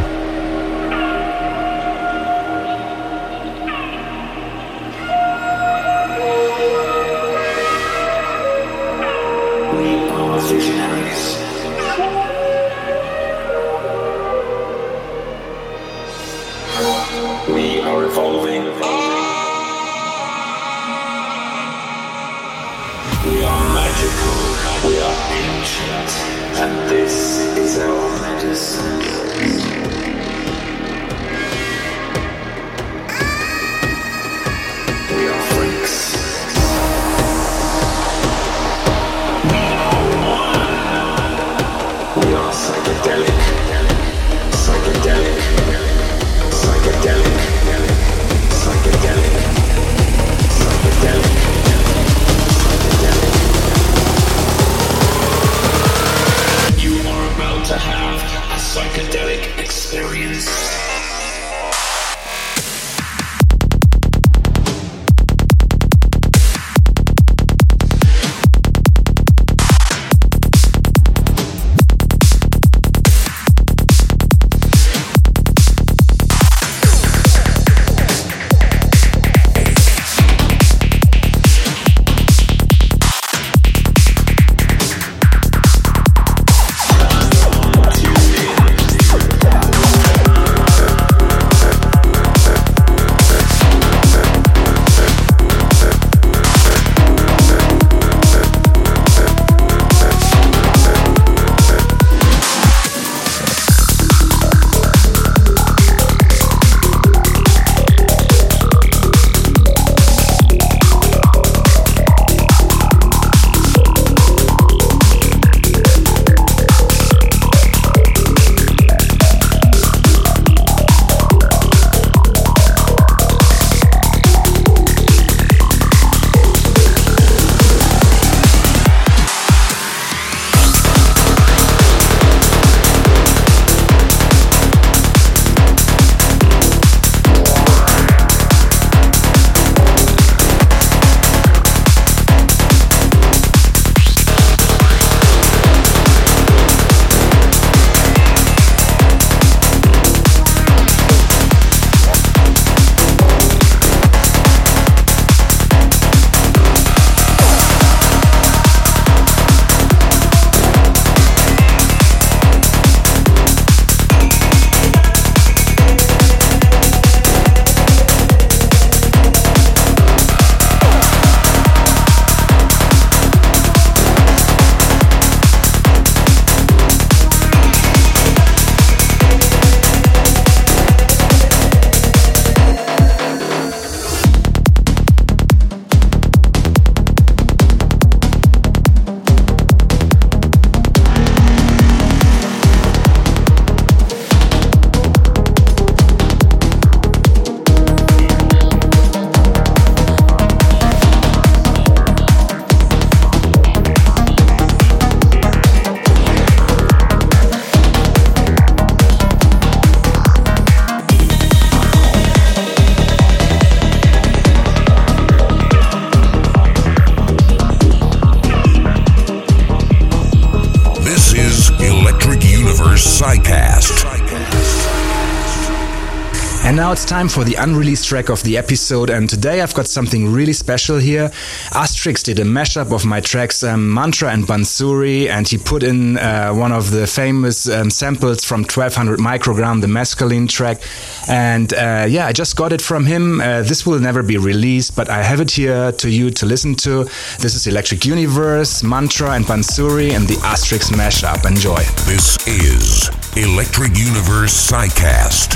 Time 227.12 227.28
for 227.28 227.44
the 227.44 227.56
unreleased 227.56 228.08
track 228.08 228.30
of 228.30 228.42
the 228.42 228.56
episode. 228.56 229.10
And 229.10 229.28
today 229.28 229.60
I've 229.60 229.74
got 229.74 229.86
something 229.86 230.32
really 230.32 230.54
special 230.54 230.96
here. 230.96 231.28
Astrix 231.72 232.24
did 232.24 232.38
a 232.38 232.44
mashup 232.44 232.90
of 232.90 233.04
my 233.04 233.20
tracks 233.20 233.62
um, 233.62 233.92
Mantra 233.92 234.30
and 234.30 234.44
Bansuri, 234.44 235.28
and 235.28 235.46
he 235.46 235.58
put 235.58 235.82
in 235.82 236.16
uh, 236.16 236.52
one 236.54 236.72
of 236.72 236.90
the 236.90 237.06
famous 237.06 237.68
um, 237.68 237.90
samples 237.90 238.46
from 238.46 238.60
1200 238.60 239.18
microgram, 239.18 239.82
the 239.82 239.86
mescaline 239.86 240.48
track. 240.48 240.80
And 241.28 241.74
uh, 241.74 242.06
yeah, 242.08 242.28
I 242.28 242.32
just 242.32 242.56
got 242.56 242.72
it 242.72 242.80
from 242.80 243.04
him. 243.04 243.42
Uh, 243.42 243.60
this 243.60 243.84
will 243.84 244.00
never 244.00 244.22
be 244.22 244.38
released, 244.38 244.96
but 244.96 245.10
I 245.10 245.22
have 245.22 245.42
it 245.42 245.50
here 245.50 245.92
to 245.92 246.08
you 246.08 246.30
to 246.30 246.46
listen 246.46 246.74
to. 246.76 247.04
This 247.40 247.54
is 247.54 247.66
Electric 247.66 248.06
Universe, 248.06 248.82
Mantra, 248.82 249.32
and 249.32 249.44
Bansuri, 249.44 250.12
and 250.16 250.26
the 250.26 250.36
Astrix 250.36 250.90
mashup. 250.90 251.44
Enjoy. 251.46 251.82
This 252.06 252.38
is 252.46 253.10
Electric 253.36 253.98
Universe 253.98 254.54
Psycast, 254.70 255.51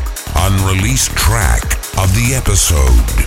unreleased 0.47 1.11
track 1.17 1.65
of 1.99 2.15
the 2.15 2.33
episode. 2.33 3.26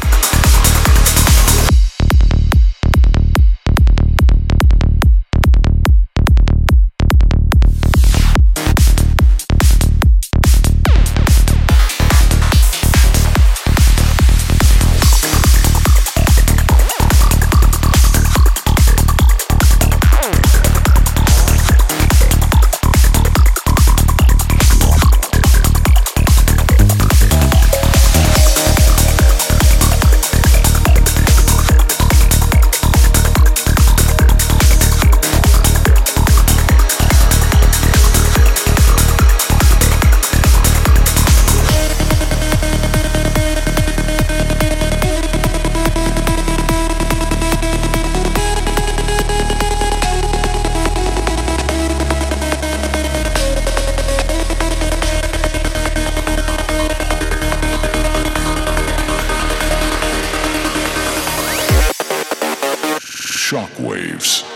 Shockwaves. 64.10 64.49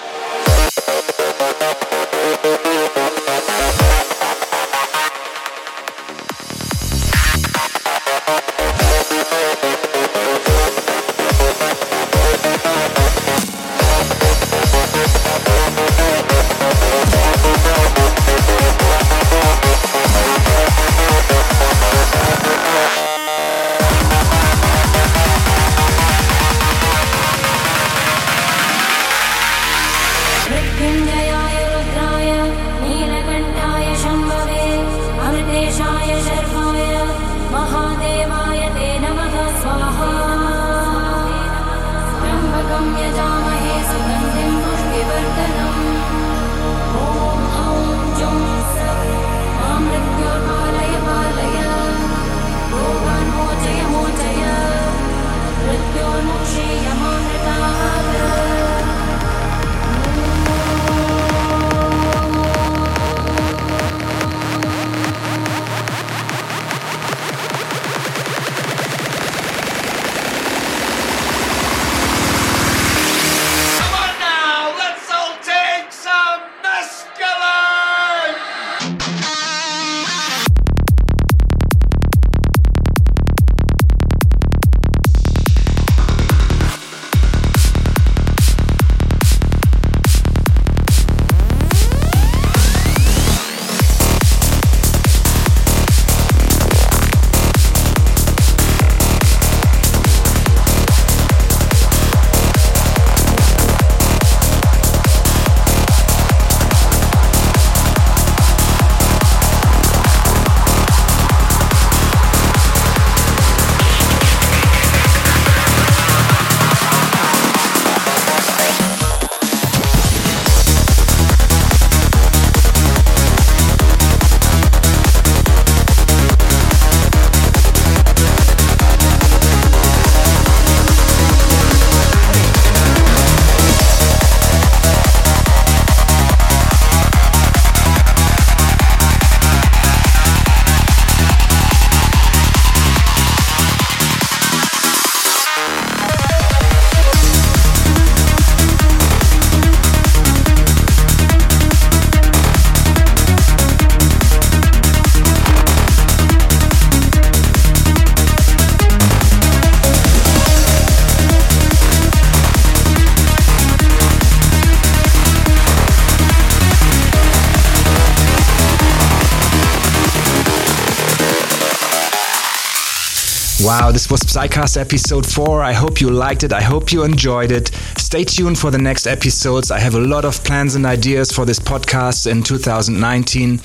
This 173.93 174.09
was 174.09 174.21
Psycast 174.21 174.75
episode 174.75 175.23
4. 175.23 175.61
I 175.61 175.71
hope 175.71 176.01
you 176.01 176.09
liked 176.09 176.43
it. 176.43 176.51
I 176.51 176.61
hope 176.61 176.91
you 176.91 177.03
enjoyed 177.03 177.51
it. 177.51 177.67
Stay 177.95 178.23
tuned 178.23 178.57
for 178.57 178.71
the 178.71 178.79
next 178.79 179.05
episodes. 179.05 179.69
I 179.69 179.77
have 179.77 179.93
a 179.93 179.99
lot 179.99 180.25
of 180.25 180.43
plans 180.43 180.73
and 180.73 180.83
ideas 180.83 181.31
for 181.31 181.45
this 181.45 181.59
podcast 181.59 182.25
in 182.25 182.41
2019. 182.41 183.59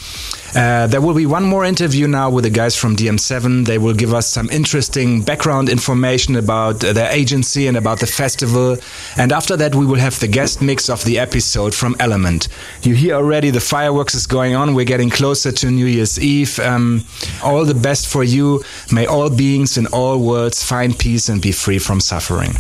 Uh, 0.55 0.87
there 0.87 1.01
will 1.01 1.15
be 1.15 1.27
one 1.27 1.45
more 1.45 1.65
interview 1.65 2.09
now 2.09 2.31
with 2.31 2.45
the 2.45 2.51
guys 2.51 2.75
from 2.75 2.97
DM7. 2.97 3.67
They 3.67 3.77
will 3.77 3.93
give 3.93 4.15
us 4.15 4.27
some 4.27 4.49
interesting 4.51 5.23
background 5.23 5.69
information 5.69 6.37
about 6.37 6.83
uh, 6.83 6.93
their 6.93 7.11
agency 7.11 7.67
and 7.67 7.77
about 7.77 8.01
the 8.01 8.07
festival. 8.07 8.79
And 9.17 9.31
after 9.31 9.57
that, 9.59 9.75
we 9.75 9.85
will 9.85 9.99
have 9.99 10.19
the 10.21 10.29
guest 10.29 10.63
mix 10.63 10.89
of 10.89 11.05
the 11.05 11.19
episode 11.19 11.75
from 11.75 11.97
Element. 12.01 12.49
You 12.83 12.95
hear 12.95 13.15
already 13.17 13.51
the 13.51 13.61
fireworks 13.61 14.15
is 14.15 14.27
going 14.27 14.55
on. 14.55 14.75
We're 14.75 14.87
getting 14.87 15.11
closer 15.11 15.53
to 15.53 15.71
New 15.71 15.87
Year's 15.87 16.19
Eve. 16.19 16.59
Um, 16.61 17.05
all 17.45 17.65
the 17.67 17.75
best 17.75 18.09
for 18.09 18.25
you. 18.25 18.63
May 18.90 19.06
all 19.06 19.28
beings 19.28 19.77
in 19.77 19.86
all 19.89 20.19
worlds 20.19 20.65
find 20.65 20.98
peace 20.98 21.28
and 21.28 21.43
be 21.43 21.52
free 21.52 21.78
from 21.78 22.01
suffering. 22.01 22.52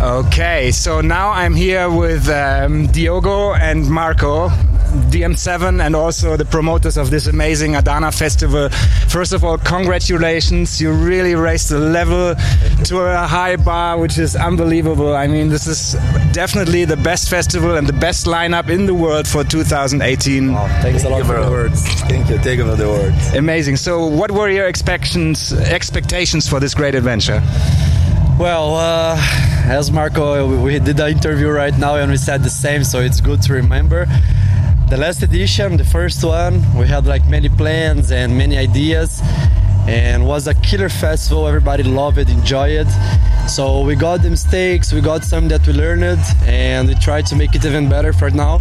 Okay, 0.00 0.70
so 0.70 1.00
now 1.00 1.30
I'm 1.30 1.54
here 1.54 1.90
with 1.90 2.28
um, 2.28 2.86
Diogo 2.86 3.54
and 3.54 3.90
Marco, 3.90 4.48
DM7, 5.10 5.84
and 5.84 5.96
also 5.96 6.36
the 6.36 6.44
promoters 6.44 6.96
of 6.96 7.10
this 7.10 7.26
amazing 7.26 7.74
Adana 7.74 8.12
festival. 8.12 8.68
First 9.08 9.32
of 9.32 9.42
all, 9.42 9.58
congratulations! 9.58 10.80
You 10.80 10.92
really 10.92 11.34
raised 11.34 11.70
the 11.70 11.80
level 11.80 12.36
to 12.84 13.00
a 13.00 13.26
high 13.26 13.56
bar, 13.56 13.98
which 13.98 14.18
is 14.18 14.36
unbelievable. 14.36 15.16
I 15.16 15.26
mean, 15.26 15.48
this 15.48 15.66
is 15.66 15.94
definitely 16.32 16.84
the 16.84 16.96
best 16.96 17.28
festival 17.28 17.76
and 17.76 17.86
the 17.86 17.92
best 17.92 18.26
lineup 18.26 18.68
in 18.68 18.86
the 18.86 18.94
world 18.94 19.26
for 19.26 19.44
2018. 19.44 20.54
Thanks 20.82 21.04
a 21.04 21.08
lot 21.08 21.24
for 21.26 21.42
the 21.42 21.50
words. 21.50 21.82
Thank 22.02 22.28
you. 22.30 22.38
Thank 22.38 22.58
you 22.58 22.64
for 22.70 22.76
the 22.76 22.88
words. 22.88 23.34
Amazing. 23.34 23.76
So, 23.76 24.06
what 24.06 24.30
were 24.30 24.48
your 24.48 24.66
expectations 24.66 25.52
expectations 25.52 26.48
for 26.48 26.60
this 26.60 26.74
great 26.74 26.94
adventure? 26.94 27.42
Well, 28.38 28.76
uh, 28.76 29.16
as 29.66 29.90
Marco, 29.90 30.46
we- 30.46 30.56
we 30.56 30.78
did 30.78 30.96
the 30.96 31.08
interview 31.08 31.48
right 31.48 31.76
now 31.76 31.96
and 31.96 32.10
we 32.10 32.16
said 32.16 32.42
the 32.44 32.50
same, 32.50 32.84
so 32.84 33.00
it's 33.00 33.20
good 33.20 33.42
to 33.42 33.52
remember. 33.52 34.06
The 34.88 34.96
last 34.96 35.22
edition, 35.22 35.76
the 35.76 35.84
first 35.84 36.24
one, 36.24 36.64
we 36.74 36.86
had 36.86 37.04
like 37.06 37.26
many 37.28 37.48
plans 37.50 38.10
and 38.10 38.38
many 38.38 38.56
ideas, 38.56 39.20
and 39.88 40.26
was 40.26 40.46
a 40.46 40.54
killer 40.54 40.90
festival. 40.90 41.48
Everybody 41.48 41.82
loved 41.82 42.18
it, 42.18 42.28
enjoyed 42.28 42.86
it. 42.86 43.48
So 43.48 43.80
we 43.80 43.96
got 43.96 44.22
the 44.22 44.28
mistakes, 44.28 44.92
we 44.92 45.00
got 45.00 45.24
some 45.24 45.48
that 45.48 45.66
we 45.66 45.72
learned, 45.72 46.20
and 46.42 46.88
we 46.88 46.94
tried 46.96 47.24
to 47.26 47.36
make 47.36 47.54
it 47.54 47.64
even 47.64 47.88
better 47.88 48.12
for 48.12 48.28
now. 48.28 48.60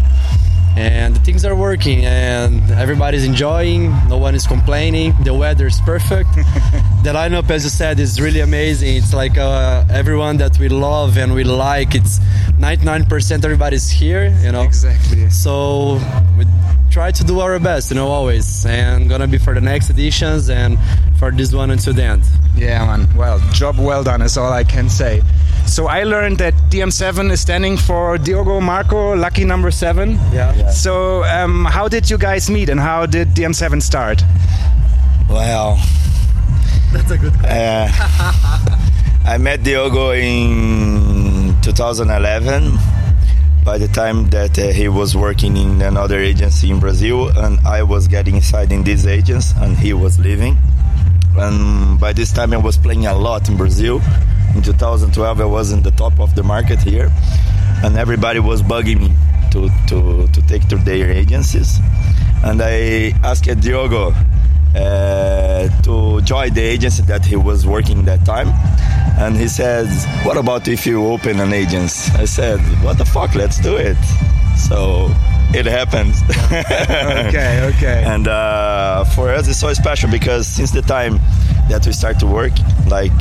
And 0.78 1.16
the 1.16 1.20
things 1.20 1.44
are 1.44 1.56
working, 1.56 2.06
and 2.06 2.72
everybody's 2.72 3.26
enjoying. 3.26 3.90
No 4.08 4.18
one 4.18 4.36
is 4.36 4.46
complaining. 4.48 5.16
The 5.24 5.34
weather 5.34 5.68
is 5.68 5.82
perfect. 5.82 6.34
the 7.04 7.12
lineup, 7.14 7.50
as 7.50 7.64
you 7.64 7.72
said, 7.72 8.00
is 8.00 8.22
really 8.22 8.42
amazing. 8.42 8.96
It's 8.96 9.14
like 9.14 9.38
uh, 9.38 9.84
everyone 9.90 10.38
that 10.38 10.58
we 10.60 10.70
love 10.70 11.18
and 11.18 11.34
we 11.34 11.44
like. 11.44 11.96
It's 11.96 12.20
99% 12.60 13.44
everybody's 13.44 13.90
here, 13.90 14.28
you 14.44 14.52
know. 14.52 14.62
Exactly. 14.62 15.30
So 15.32 16.00
we 16.38 16.46
try 16.92 17.12
to 17.12 17.24
do 17.24 17.40
our 17.40 17.60
best, 17.60 17.90
you 17.90 17.96
know, 17.96 18.08
always. 18.08 18.66
And 18.66 19.10
gonna 19.10 19.28
be 19.28 19.40
for 19.40 19.54
the 19.54 19.62
next 19.62 19.90
editions 19.90 20.50
and 20.50 20.78
for 21.18 21.32
this 21.32 21.54
one 21.54 21.72
until 21.72 21.94
the 21.94 22.04
end. 22.04 22.24
Yeah, 22.56 22.86
man. 22.86 23.08
Well, 23.16 23.40
job 23.52 23.78
well 23.80 24.04
done 24.04 24.22
is 24.22 24.38
all 24.38 24.52
I 24.52 24.64
can 24.64 24.90
say. 24.90 25.22
So 25.66 25.88
I 25.88 26.04
learned 26.04 26.38
that 26.38 26.54
DM7 26.70 27.32
is 27.32 27.42
standing 27.42 27.76
for 27.78 28.18
Diogo 28.18 28.62
Marco, 28.62 29.16
lucky 29.16 29.44
number 29.46 29.70
seven. 29.72 30.12
Yeah. 30.32 30.70
So 30.70 31.24
um, 31.26 31.66
how 31.66 31.88
did 31.88 32.10
you 32.10 32.18
guys 32.18 32.50
meet 32.50 32.70
and 32.70 32.80
how 32.80 33.06
did 33.06 33.30
DM7 33.30 33.82
start? 33.82 34.24
Well, 35.30 35.78
That's 36.94 37.12
a 37.12 37.18
good 37.18 37.34
Uh, 37.44 37.90
I 39.26 39.38
met 39.40 39.64
Diogo 39.64 40.12
in 40.12 41.56
2011. 41.62 42.78
By 43.66 43.78
the 43.78 43.90
time 43.90 44.30
that 44.30 44.58
uh, 44.58 44.68
he 44.70 44.88
was 44.88 45.18
working 45.18 45.58
in 45.58 45.82
another 45.82 46.20
agency 46.20 46.72
in 46.72 46.80
Brazil, 46.80 47.28
and 47.38 47.60
I 47.68 47.84
was 47.84 48.08
getting 48.08 48.36
inside 48.38 48.72
in 48.72 48.86
this 48.86 49.06
agency, 49.06 49.54
and 49.60 49.78
he 49.78 49.92
was 49.92 50.18
leaving. 50.18 50.56
And 51.38 52.00
by 52.00 52.14
this 52.14 52.32
time, 52.32 52.54
I 52.54 52.58
was 52.58 52.78
playing 52.78 53.06
a 53.06 53.16
lot 53.16 53.48
in 53.50 53.58
Brazil. 53.58 54.02
In 54.56 54.62
2012, 54.62 55.42
I 55.42 55.46
was 55.46 55.72
in 55.72 55.84
the 55.84 55.92
top 55.92 56.20
of 56.20 56.34
the 56.36 56.44
market 56.44 56.80
here, 56.80 57.12
and 57.84 57.96
everybody 57.98 58.40
was 58.40 58.64
bugging 58.64 59.00
me 59.00 59.12
to, 59.52 59.70
to, 59.88 60.28
to 60.28 60.48
take 60.48 60.68
to 60.70 60.78
their 60.78 61.12
agencies. 61.12 61.80
And 62.44 62.62
I 62.62 63.14
asked 63.24 63.46
Diogo, 63.46 64.14
uh, 64.78 65.70
to 65.82 66.22
join 66.22 66.54
the 66.54 66.62
agency 66.62 67.02
that 67.04 67.26
he 67.26 67.36
was 67.36 67.66
working 67.66 68.06
that 68.06 68.24
time. 68.26 68.50
And 69.20 69.36
he 69.36 69.48
said, 69.48 69.88
"What 70.26 70.38
about 70.38 70.68
if 70.68 70.86
you 70.86 71.06
open 71.08 71.40
an 71.40 71.54
agency?" 71.54 72.12
I 72.18 72.26
said, 72.26 72.60
"What 72.84 72.98
the 72.98 73.06
fuck? 73.06 73.36
Let's 73.36 73.60
do 73.60 73.76
it." 73.76 73.98
So 74.58 75.10
it 75.54 75.66
happened. 75.66 76.14
okay, 76.52 77.72
okay. 77.76 78.04
And 78.06 78.28
uh, 78.28 79.04
for 79.16 79.30
us, 79.30 79.48
it's 79.48 79.60
so 79.60 79.74
special 79.74 80.10
because 80.12 80.48
since 80.48 80.72
the 80.72 80.82
time 80.82 81.20
that 81.70 81.86
we 81.86 81.94
start 81.94 82.20
to 82.20 82.28
work, 82.28 82.54
like 82.88 83.12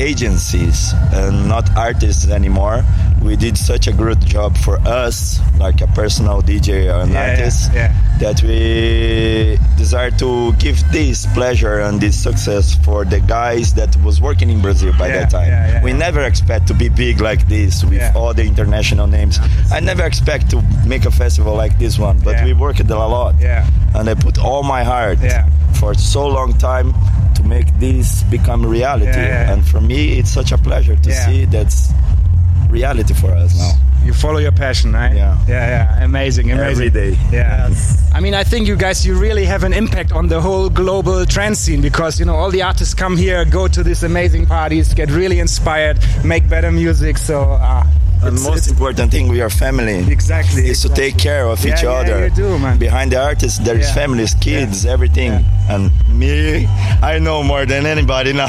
agencies 0.00 0.92
and 1.12 1.48
not 1.48 1.74
artists 1.76 2.28
anymore, 2.28 2.84
we 3.24 3.36
did 3.36 3.56
such 3.56 3.86
a 3.86 3.92
good 3.92 4.20
job 4.26 4.56
for 4.58 4.76
us, 4.86 5.40
like 5.58 5.80
a 5.80 5.86
personal 5.88 6.42
DJ 6.42 6.92
or 6.94 7.00
an 7.02 7.10
Yeah, 7.12 7.30
artist, 7.30 7.70
yeah, 7.72 7.92
that 8.20 8.42
we 8.42 9.58
desire 9.76 10.10
to 10.12 10.52
give 10.54 10.78
this 10.92 11.26
pleasure 11.34 11.80
and 11.80 12.00
this 12.00 12.16
success 12.22 12.74
for 12.84 13.04
the 13.04 13.20
guys 13.20 13.72
that 13.74 13.96
was 14.04 14.20
working 14.20 14.50
in 14.50 14.60
Brazil 14.60 14.92
by 14.98 15.08
Yeah, 15.08 15.20
that 15.20 15.30
time. 15.30 15.48
yeah, 15.48 15.68
yeah, 15.72 15.82
we 15.82 15.92
never 15.92 16.22
expect 16.22 16.66
to 16.68 16.74
be 16.74 16.88
big 16.88 17.20
like 17.20 17.48
this 17.48 17.82
with 17.84 18.04
all 18.14 18.34
the 18.34 18.44
international 18.44 19.06
names. 19.06 19.38
I 19.72 19.80
never 19.80 20.04
expect 20.04 20.50
to 20.50 20.62
make 20.86 21.04
a 21.06 21.10
festival 21.10 21.54
like 21.56 21.78
this 21.78 21.98
one, 21.98 22.18
but 22.18 22.34
Yeah. 22.36 22.44
we 22.44 22.52
worked 22.52 22.80
a 22.80 22.84
lot. 22.96 23.34
Yeah. 23.40 23.64
And 23.94 24.08
I 24.08 24.14
put 24.14 24.38
all 24.38 24.62
my 24.62 24.84
heart 24.84 25.18
Yeah. 25.22 25.46
for 25.80 25.94
so 25.94 26.26
long 26.26 26.52
time 26.58 26.92
to 27.36 27.42
make 27.42 27.66
this 27.80 28.22
become 28.24 28.66
reality. 28.66 29.06
Yeah, 29.10 29.26
yeah, 29.26 29.46
yeah. 29.46 29.52
And 29.52 29.66
for 29.66 29.80
me, 29.80 30.18
it's 30.18 30.30
such 30.30 30.52
a 30.52 30.58
pleasure 30.58 30.96
to 30.96 31.10
Yeah. 31.10 31.26
see 31.26 31.44
that's 31.46 31.92
reality 32.74 33.14
for 33.14 33.30
us 33.30 33.56
now. 33.56 33.72
You 34.04 34.12
follow 34.12 34.38
your 34.38 34.52
passion, 34.52 34.92
right? 34.92 35.14
Yeah. 35.16 35.38
Yeah, 35.48 35.68
yeah. 35.96 36.04
Amazing, 36.04 36.50
amazing. 36.52 36.88
Every 36.88 36.90
day. 36.90 37.18
Yeah. 37.32 37.70
I 38.12 38.20
mean, 38.20 38.34
I 38.34 38.44
think 38.44 38.66
you 38.66 38.76
guys, 38.76 39.06
you 39.06 39.14
really 39.18 39.46
have 39.46 39.64
an 39.64 39.72
impact 39.72 40.12
on 40.12 40.28
the 40.28 40.40
whole 40.42 40.68
global 40.68 41.24
trance 41.24 41.58
scene 41.58 41.80
because, 41.80 42.20
you 42.20 42.26
know, 42.26 42.34
all 42.34 42.50
the 42.50 42.62
artists 42.62 42.92
come 42.92 43.16
here, 43.16 43.44
go 43.46 43.66
to 43.66 43.82
these 43.82 44.02
amazing 44.04 44.44
parties, 44.46 44.92
get 44.92 45.10
really 45.10 45.40
inspired, 45.40 45.98
make 46.22 46.46
better 46.50 46.70
music. 46.70 47.16
So, 47.16 47.52
uh, 47.52 47.84
It's- 48.28 48.42
most 48.44 48.68
important 48.68 49.10
thing, 49.10 49.28
we 49.28 49.40
are 49.40 49.50
family. 49.50 49.98
Exactly. 50.10 50.68
Is 50.68 50.80
to 50.82 50.88
take 50.88 51.16
care 51.18 51.46
of 51.46 51.64
Yeah, 51.64 51.74
each 51.74 51.82
yeah, 51.82 51.90
other. 52.00 52.28
do. 52.30 52.58
Behind 52.78 53.10
the 53.12 53.20
artist, 53.22 53.64
there 53.64 53.76
is 53.78 53.86
Yeah. 53.88 53.94
families, 53.94 54.34
kids, 54.40 54.86
everything. 54.86 55.44
And 55.68 55.90
me, 56.08 56.66
I 57.02 57.18
know 57.18 57.42
more 57.42 57.64
than 57.66 57.86
anybody 57.86 58.32
now 58.44 58.46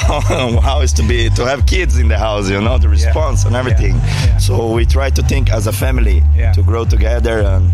how 0.68 0.82
it's 0.82 0.94
to 0.94 1.04
be 1.04 1.30
to 1.38 1.46
have 1.46 1.66
kids 1.66 1.98
in 1.98 2.08
the 2.08 2.18
house. 2.18 2.50
You 2.50 2.62
know 2.62 2.78
the 2.78 2.90
response 2.90 3.46
and 3.46 3.56
everything. 3.56 3.96
So 4.40 4.54
we 4.72 4.86
try 4.86 5.10
to 5.12 5.22
think 5.24 5.50
as 5.50 5.68
a 5.68 5.72
family 5.74 6.24
Yeah. 6.38 6.52
to 6.54 6.62
grow 6.64 6.86
together 6.86 7.38
and 7.42 7.72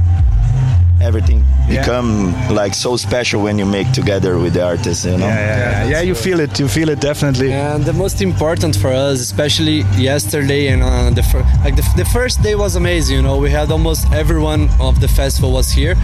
everything 1.02 1.44
Yeah. 1.70 1.82
become 1.82 2.34
like 2.62 2.74
so 2.74 2.98
special 2.98 3.42
when 3.42 3.58
you 3.60 3.66
make 3.66 3.92
together 3.92 4.38
with 4.44 4.54
the 4.54 4.64
artist. 4.74 5.06
You 5.06 5.18
know. 5.18 5.28
yeah, 5.28 5.40
yeah, 5.40 5.84
yeah. 5.84 5.90
yeah, 5.94 6.02
you 6.10 6.16
feel 6.16 6.40
it. 6.40 6.60
You 6.60 6.68
feel 6.68 6.90
it 6.90 7.00
definitely. 7.00 7.52
And 7.54 7.84
the 7.86 7.94
most 7.94 8.22
important 8.22 8.76
for 8.76 8.92
us, 8.92 9.20
especially 9.22 9.78
yesterday 9.98 10.68
and 10.72 10.82
uh, 10.84 11.10
the 11.20 11.24
fir- 11.24 11.46
like 11.66 11.76
the, 11.76 11.86
the 11.98 12.06
first 12.06 12.42
day 12.44 12.56
was 12.56 12.76
amazing. 12.76 13.16
You 13.18 13.24
know, 13.28 13.38
we 13.38 13.50
had 13.50 13.72
almost 13.72 14.02
everyone 14.14 14.70
of 14.80 15.00
the 15.04 15.08
festival 15.08 15.52
was 15.52 15.72
here. 15.72 15.96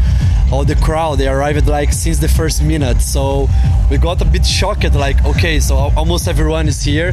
All 0.51 0.63
the 0.63 0.75
crowd 0.87 1.17
they 1.19 1.27
arrived 1.27 1.67
like 1.67 1.91
since 1.91 2.19
the 2.19 2.29
first 2.39 2.63
minute, 2.63 3.01
so 3.01 3.49
we 3.91 3.97
got 3.97 4.21
a 4.21 4.25
bit 4.25 4.45
shocked. 4.45 4.93
Like, 4.95 5.19
okay, 5.25 5.59
so 5.59 5.75
almost 5.99 6.27
everyone 6.29 6.69
is 6.69 6.81
here, 6.81 7.11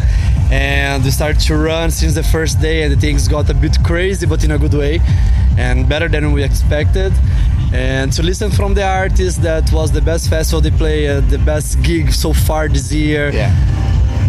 and 0.52 1.02
we 1.02 1.10
started 1.10 1.40
to 1.48 1.56
run 1.56 1.90
since 1.90 2.14
the 2.14 2.22
first 2.22 2.60
day, 2.60 2.84
and 2.84 2.92
the 2.94 3.00
things 3.06 3.26
got 3.26 3.50
a 3.50 3.54
bit 3.54 3.76
crazy, 3.82 4.24
but 4.26 4.44
in 4.44 4.52
a 4.52 4.58
good 4.58 4.74
way, 4.74 5.00
and 5.58 5.88
better 5.88 6.08
than 6.08 6.30
we 6.32 6.44
expected. 6.44 7.12
And 7.74 8.12
to 8.12 8.22
listen 8.22 8.50
from 8.52 8.74
the 8.74 8.84
artists, 8.84 9.40
that 9.40 9.72
was 9.72 9.90
the 9.90 10.00
best 10.00 10.30
festival 10.30 10.60
they 10.60 10.70
played, 10.70 11.10
uh, 11.10 11.20
the 11.28 11.38
best 11.38 11.82
gig 11.82 12.12
so 12.12 12.32
far 12.32 12.68
this 12.68 12.92
year 12.92 13.30
Yeah. 13.32 13.50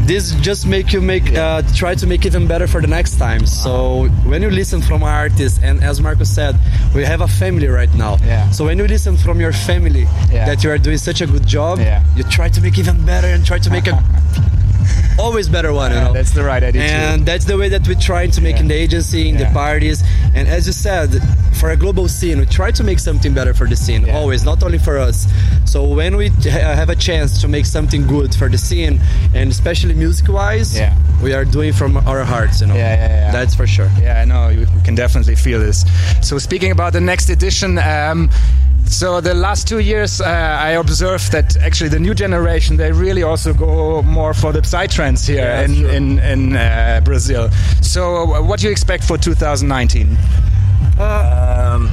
this 0.08 0.32
just 0.50 0.66
make 0.68 0.94
you 0.94 1.02
make 1.02 1.28
uh, 1.36 1.62
try 1.74 1.94
to 1.96 2.06
make 2.08 2.26
even 2.26 2.48
better 2.48 2.68
for 2.68 2.80
the 2.82 2.88
next 2.88 3.18
time 3.18 3.44
so 3.46 4.06
when 4.32 4.42
you 4.46 4.52
listen 4.52 4.80
from 4.82 5.02
artists 5.04 5.58
and 5.68 5.84
as 5.84 6.00
marco 6.00 6.24
said 6.24 6.54
we 6.94 7.04
have 7.04 7.22
a 7.22 7.28
family 7.42 7.68
right 7.68 7.94
now 7.96 8.14
Yeah. 8.24 8.50
so 8.52 8.66
when 8.66 8.78
you 8.78 8.88
listen 8.88 9.18
from 9.18 9.40
your 9.40 9.54
family 9.70 10.06
Yeah. 10.32 10.46
that 10.50 10.64
you 10.64 10.70
are 10.74 10.78
doing 10.78 11.00
such 11.00 11.22
a 11.22 11.28
good 11.34 11.46
job 11.48 11.80
Yeah. 11.80 12.04
you 12.18 12.24
try 12.38 12.50
to 12.50 12.60
make 12.62 12.78
even 12.78 12.98
better 13.06 13.28
and 13.34 13.42
try 13.46 13.58
to 13.60 13.70
make 13.72 13.88
a 13.88 13.96
always 15.20 15.48
better 15.50 15.72
one. 15.74 15.92
you 15.92 15.98
know, 15.98 16.14
that's 16.14 16.32
the 16.32 16.44
right 16.44 16.62
attitude. 16.64 16.82
and 16.90 17.26
that's 17.26 17.46
the 17.46 17.58
way 17.58 17.70
that 17.70 17.88
we 17.88 17.96
try 17.96 18.28
to 18.28 18.42
make 18.42 18.58
in 18.60 18.68
the 18.68 18.76
agency, 18.76 19.30
in 19.30 19.38
the 19.38 19.46
parties, 19.54 20.04
and 20.34 20.48
as 20.48 20.66
you 20.68 20.74
said, 20.74 21.10
for 21.60 21.70
a 21.72 21.78
global 21.78 22.08
scene, 22.08 22.40
we 22.40 22.46
try 22.46 22.70
to 22.72 22.84
make 22.84 23.00
something 23.00 23.34
better 23.34 23.54
for 23.54 23.66
the 23.68 23.76
scene. 23.76 24.10
Always, 24.10 24.44
not 24.44 24.62
only 24.64 24.78
for 24.78 24.98
us. 24.98 25.26
So 25.66 25.84
when 25.86 26.16
we 26.18 26.30
have 26.50 26.90
a 26.90 26.96
chance 26.96 27.40
to 27.42 27.48
make 27.48 27.66
something 27.66 28.06
good 28.08 28.36
for 28.36 28.50
the 28.50 28.58
scene, 28.58 29.00
and 29.34 29.50
especially 29.52 29.94
music-wise, 29.94 30.76
Yeah. 30.78 30.94
we 31.24 31.34
are 31.34 31.46
doing 31.46 31.72
from 31.74 31.96
our 31.98 32.24
hearts. 32.24 32.60
You 32.62 32.68
know, 32.68 32.76
Yeah, 32.76 32.96
yeah, 32.96 33.08
yeah. 33.08 33.32
that's 33.32 33.56
for 33.56 33.66
sure. 33.68 33.90
Yeah, 34.02 34.22
I 34.22 34.26
know. 34.26 34.50
You 34.50 34.68
can 34.84 34.96
definitely 34.96 35.36
feel 35.36 35.60
this. 35.60 35.86
So, 36.22 36.38
speaking 36.40 36.72
about 36.72 36.92
the 36.94 37.02
next 37.02 37.30
edition, 37.30 37.78
um, 37.80 38.30
so 38.88 39.22
the 39.22 39.34
last 39.34 39.68
two 39.68 39.80
years, 39.80 40.22
uh, 40.22 40.26
I 40.26 40.72
observed 40.72 41.32
that 41.32 41.58
actually 41.58 41.90
the 41.90 42.00
new 42.00 42.14
generation 42.14 42.78
they 42.78 42.92
really 42.92 43.24
also 43.24 43.54
go 43.54 44.02
more 44.04 44.34
for 44.34 44.52
the 44.54 44.62
psytrance 44.62 45.28
here 45.28 45.38
Yeah, 45.38 45.62
in 45.66 45.86
in, 45.86 46.20
in 46.20 46.56
uh, 46.56 47.02
Brazil. 47.04 47.50
So, 47.82 48.34
uh, 48.34 48.42
what 48.42 48.60
do 48.60 48.68
you 48.68 48.72
expect 48.72 49.04
for 49.04 49.18
2019? 49.18 50.18
Um, 51.00 51.90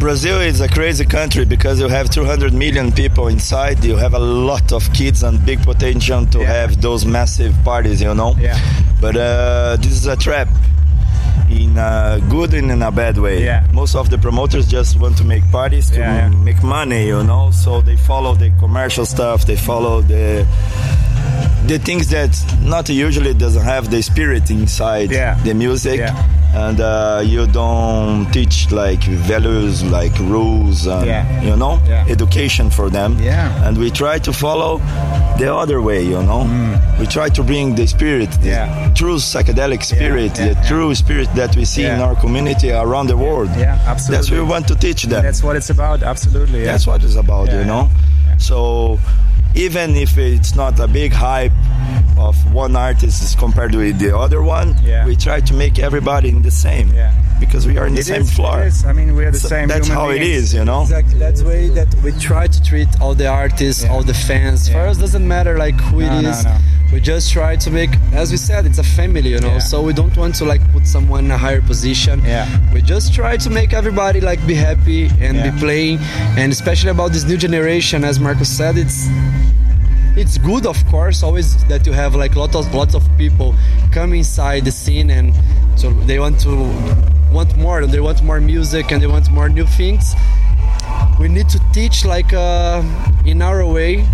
Brazil 0.00 0.40
is 0.40 0.60
a 0.60 0.68
crazy 0.68 1.04
country 1.04 1.44
because 1.44 1.80
you 1.80 1.88
have 1.88 2.08
200 2.08 2.52
million 2.52 2.92
people 2.92 3.26
inside. 3.28 3.84
You 3.84 3.96
have 3.96 4.14
a 4.14 4.18
lot 4.18 4.72
of 4.72 4.92
kids 4.92 5.22
and 5.24 5.44
big 5.44 5.60
potential 5.62 6.24
to 6.26 6.44
have 6.46 6.80
those 6.80 7.04
massive 7.04 7.54
parties, 7.64 8.00
you 8.00 8.14
know. 8.14 8.34
Yeah. 8.38 8.56
But 9.00 9.16
uh, 9.16 9.76
this 9.80 9.92
is 9.92 10.06
a 10.06 10.16
trap, 10.16 10.48
in 11.50 11.76
a 11.78 12.20
good 12.28 12.54
and 12.54 12.70
in 12.70 12.82
a 12.82 12.90
bad 12.90 13.18
way. 13.18 13.44
Yeah. 13.44 13.66
Most 13.72 13.94
of 13.94 14.10
the 14.10 14.18
promoters 14.18 14.66
just 14.68 14.98
want 15.00 15.16
to 15.18 15.24
make 15.24 15.48
parties 15.50 15.90
to 15.90 15.98
Yeah, 15.98 16.28
yeah. 16.30 16.36
make 16.44 16.62
money, 16.62 17.06
you 17.06 17.22
know. 17.24 17.50
So 17.50 17.80
they 17.80 17.96
follow 17.96 18.34
the 18.34 18.50
commercial 18.58 19.06
stuff. 19.06 19.46
They 19.46 19.56
follow 19.56 20.00
the 20.02 20.46
the 21.66 21.78
things 21.78 22.08
that 22.08 22.32
not 22.62 22.88
usually 22.88 23.34
doesn't 23.34 23.64
have 23.64 23.90
the 23.90 24.02
spirit 24.02 24.50
inside 24.50 25.10
Yeah. 25.10 25.34
the 25.44 25.54
music 25.54 25.98
Yeah. 25.98 26.24
and 26.66 26.80
uh, 26.80 27.20
you 27.24 27.46
don't 27.46 28.30
teach 28.32 28.70
like 28.70 29.02
values 29.04 29.82
like 29.84 30.16
rules 30.20 30.86
and 30.86 31.06
Yeah. 31.06 31.42
you 31.42 31.56
know 31.56 31.78
education 32.08 32.70
for 32.70 32.88
them 32.90 33.16
Yeah. 33.20 33.66
and 33.68 33.76
we 33.76 33.90
try 33.90 34.18
to 34.18 34.32
follow 34.32 34.78
the 35.38 35.52
other 35.54 35.80
way 35.82 36.02
you 36.02 36.22
know 36.22 36.42
we 36.98 37.06
try 37.06 37.28
to 37.28 37.42
bring 37.42 37.74
the 37.74 37.86
spirit 37.86 38.30
the 38.42 38.48
Mm. 38.58 38.94
True 38.94 39.16
psychedelic 39.16 39.82
spirit 39.84 40.34
the 40.34 40.56
true 40.66 40.94
spirit 40.94 41.28
that 41.34 41.54
we 41.56 41.64
see 41.64 41.84
in 41.84 42.00
our 42.00 42.16
community 42.16 42.70
around 42.72 43.06
the 43.08 43.16
world 43.16 43.50
Yeah, 43.56 43.78
absolutely. 43.86 44.16
that's 44.16 44.30
what 44.30 44.40
we 44.40 44.46
want 44.54 44.66
to 44.68 44.74
teach 44.74 45.02
them 45.04 45.22
That's 45.22 45.42
what 45.42 45.54
it's 45.56 45.70
about. 45.70 46.02
Absolutely. 46.02 46.60
Yeah. 46.60 46.72
that's 46.72 46.86
what 46.86 47.04
it's 47.04 47.16
about, 47.16 47.52
you 47.52 47.64
know. 47.64 47.88
So 48.38 48.98
even 49.58 49.96
if 49.96 50.16
it's 50.16 50.54
not 50.54 50.78
a 50.78 50.86
big 50.86 51.12
hype 51.12 51.50
of 52.18 52.34
one 52.52 52.74
artist 52.76 53.22
as 53.22 53.34
compared 53.34 53.74
with 53.74 53.98
the 53.98 54.16
other 54.16 54.42
one, 54.42 54.74
Yeah. 54.84 55.06
we 55.06 55.16
try 55.16 55.40
to 55.40 55.54
make 55.54 55.78
everybody 55.78 56.28
in 56.28 56.42
the 56.42 56.50
same. 56.50 56.92
Yeah. 56.94 57.12
Because 57.40 57.66
we 57.66 57.78
are 57.78 57.86
in 57.86 57.94
the 57.94 58.00
It 58.00 58.06
same 58.06 58.22
is, 58.22 58.32
floor. 58.34 58.60
it 58.62 58.66
is. 58.68 58.84
I 58.84 58.92
mean, 58.92 59.14
we're 59.14 59.30
the 59.30 59.38
So 59.38 59.48
same. 59.48 59.68
that's 59.68 59.86
human 59.86 60.02
how 60.02 60.10
it 60.10 60.18
beings. 60.18 60.44
is, 60.44 60.54
you 60.54 60.64
know. 60.64 60.82
Exactly. 60.82 61.18
That's 61.18 61.40
the 61.42 61.46
way 61.48 61.68
that 61.70 61.94
we 62.02 62.10
try 62.12 62.48
to 62.48 62.62
treat 62.62 62.88
all 63.00 63.14
the 63.14 63.28
artists, 63.28 63.84
all 63.84 64.02
the 64.02 64.14
fans. 64.14 64.68
For 64.68 64.80
us, 64.80 64.96
doesn't 64.98 65.26
matter 65.26 65.56
like 65.56 65.78
who 65.80 66.00
it 66.00 66.06
No, 66.10 66.30
is. 66.30 66.44
no, 66.44 66.50
no. 66.50 66.56
We 66.92 67.00
just 67.00 67.30
try 67.32 67.54
to 67.54 67.70
make, 67.70 67.90
as 68.14 68.30
we 68.30 68.38
said, 68.38 68.64
it's 68.66 68.78
a 68.78 68.82
family, 68.82 69.28
you 69.30 69.40
know. 69.40 69.52
Yeah. 69.52 69.58
So 69.70 69.82
we 69.82 69.92
don't 69.92 70.16
want 70.16 70.34
to 70.36 70.44
like 70.46 70.62
put 70.72 70.86
someone 70.86 71.26
in 71.26 71.30
a 71.30 71.36
higher 71.38 71.60
position. 71.60 72.22
Yeah. 72.24 72.48
We 72.72 72.80
just 72.80 73.12
try 73.14 73.36
to 73.36 73.50
make 73.50 73.72
everybody 73.74 74.20
like 74.22 74.44
be 74.46 74.54
happy 74.54 75.04
and 75.20 75.36
Yeah. 75.36 75.50
be 75.50 75.58
playing, 75.60 75.98
and 76.38 76.50
especially 76.50 76.90
about 76.90 77.12
this 77.12 77.24
new 77.24 77.36
generation, 77.36 78.04
as 78.04 78.18
Marcos 78.18 78.48
said, 78.48 78.78
it's 78.78 79.06
it's 80.18 80.36
good 80.38 80.66
of 80.66 80.76
course 80.86 81.22
always 81.22 81.64
that 81.66 81.86
you 81.86 81.92
have 81.92 82.14
like 82.14 82.34
lots 82.34 82.56
of 82.56 82.74
lots 82.74 82.94
of 82.94 83.02
people 83.16 83.54
come 83.92 84.12
inside 84.12 84.64
the 84.64 84.70
scene 84.72 85.10
and 85.10 85.32
so 85.76 85.90
they 86.08 86.18
want 86.18 86.40
to 86.40 86.50
want 87.32 87.56
more 87.56 87.86
they 87.86 88.00
want 88.00 88.22
more 88.22 88.40
music 88.40 88.90
and 88.90 89.00
they 89.02 89.06
want 89.06 89.30
more 89.30 89.48
new 89.48 89.64
things. 89.64 90.14
We 91.20 91.28
need 91.28 91.48
to 91.50 91.60
teach 91.72 92.04
like 92.04 92.32
uh, 92.32 92.82
in 93.24 93.42
our 93.42 93.64
way 93.66 94.06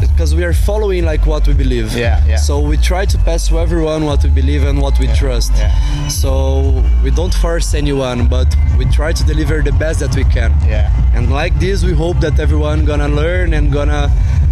because 0.00 0.34
we 0.34 0.44
are 0.44 0.52
following 0.52 1.04
like 1.04 1.26
what 1.26 1.46
we 1.48 1.54
believe 1.54 1.92
Yeah, 1.96 2.24
yeah. 2.26 2.36
so 2.36 2.60
we 2.60 2.76
try 2.76 3.06
to 3.06 3.18
pass 3.18 3.48
to 3.48 3.58
everyone 3.58 4.04
what 4.04 4.22
we 4.22 4.30
believe 4.30 4.64
and 4.64 4.80
what 4.80 4.98
we 4.98 5.06
trust 5.14 5.52
yeah. 5.56 6.08
so 6.08 6.84
we 7.02 7.10
don't 7.10 7.32
force 7.34 7.74
anyone 7.74 8.28
but 8.28 8.54
we 8.78 8.84
try 8.86 9.12
to 9.12 9.24
deliver 9.24 9.62
the 9.62 9.72
best 9.72 10.00
that 10.00 10.14
we 10.14 10.24
can 10.24 10.52
Yeah. 10.66 10.90
and 11.14 11.30
like 11.32 11.58
this 11.58 11.82
we 11.84 11.92
hope 11.92 12.20
that 12.20 12.38
everyone 12.38 12.84
gonna 12.84 13.08
learn 13.08 13.54
and 13.54 13.72
gonna 13.72 14.10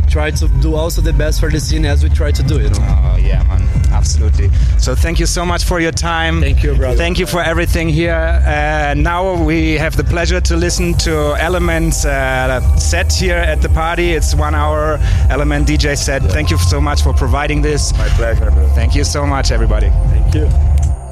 try 0.08 0.30
to 0.30 0.48
do 0.60 0.74
also 0.74 1.00
the 1.00 1.12
best 1.12 1.40
for 1.40 1.50
the 1.50 1.60
scene 1.60 1.84
as 1.84 2.02
we 2.02 2.08
try 2.10 2.30
to 2.30 2.42
do 2.42 2.60
you 2.60 2.70
know 2.70 3.00
Oh 3.14 3.16
yeah, 3.18 3.42
man, 3.44 3.62
absolutely. 3.92 4.50
So 4.78 4.94
thank 4.94 5.18
you 5.20 5.24
so 5.26 5.46
much 5.46 5.64
for 5.64 5.80
your 5.80 5.92
time. 5.92 6.40
Thank 6.40 6.62
you, 6.62 6.74
brother. 6.74 6.96
Thank 6.96 7.18
you 7.18 7.26
for 7.26 7.40
everything 7.42 7.88
here. 7.88 8.12
Uh, 8.44 8.92
now 8.94 9.42
we 9.42 9.74
have 9.78 9.96
the 9.96 10.04
pleasure 10.04 10.40
to 10.42 10.56
listen 10.56 10.94
to 11.06 11.34
Element's 11.40 12.04
uh, 12.04 12.60
set 12.76 13.12
here 13.12 13.36
at 13.38 13.62
the 13.62 13.68
party. 13.70 14.10
It's 14.12 14.34
one 14.34 14.54
hour 14.54 14.93
Element 15.30 15.66
DJ 15.66 15.96
set. 15.96 16.22
Thank 16.22 16.50
you 16.50 16.58
so 16.58 16.80
much 16.80 17.02
for 17.02 17.12
providing 17.12 17.62
this. 17.62 17.92
My 17.96 18.08
pleasure, 18.10 18.50
bro. 18.50 18.68
Thank 18.68 18.94
you 18.94 19.04
so 19.04 19.26
much, 19.26 19.50
everybody. 19.50 19.90
thank 20.10 20.34
you 20.34 20.48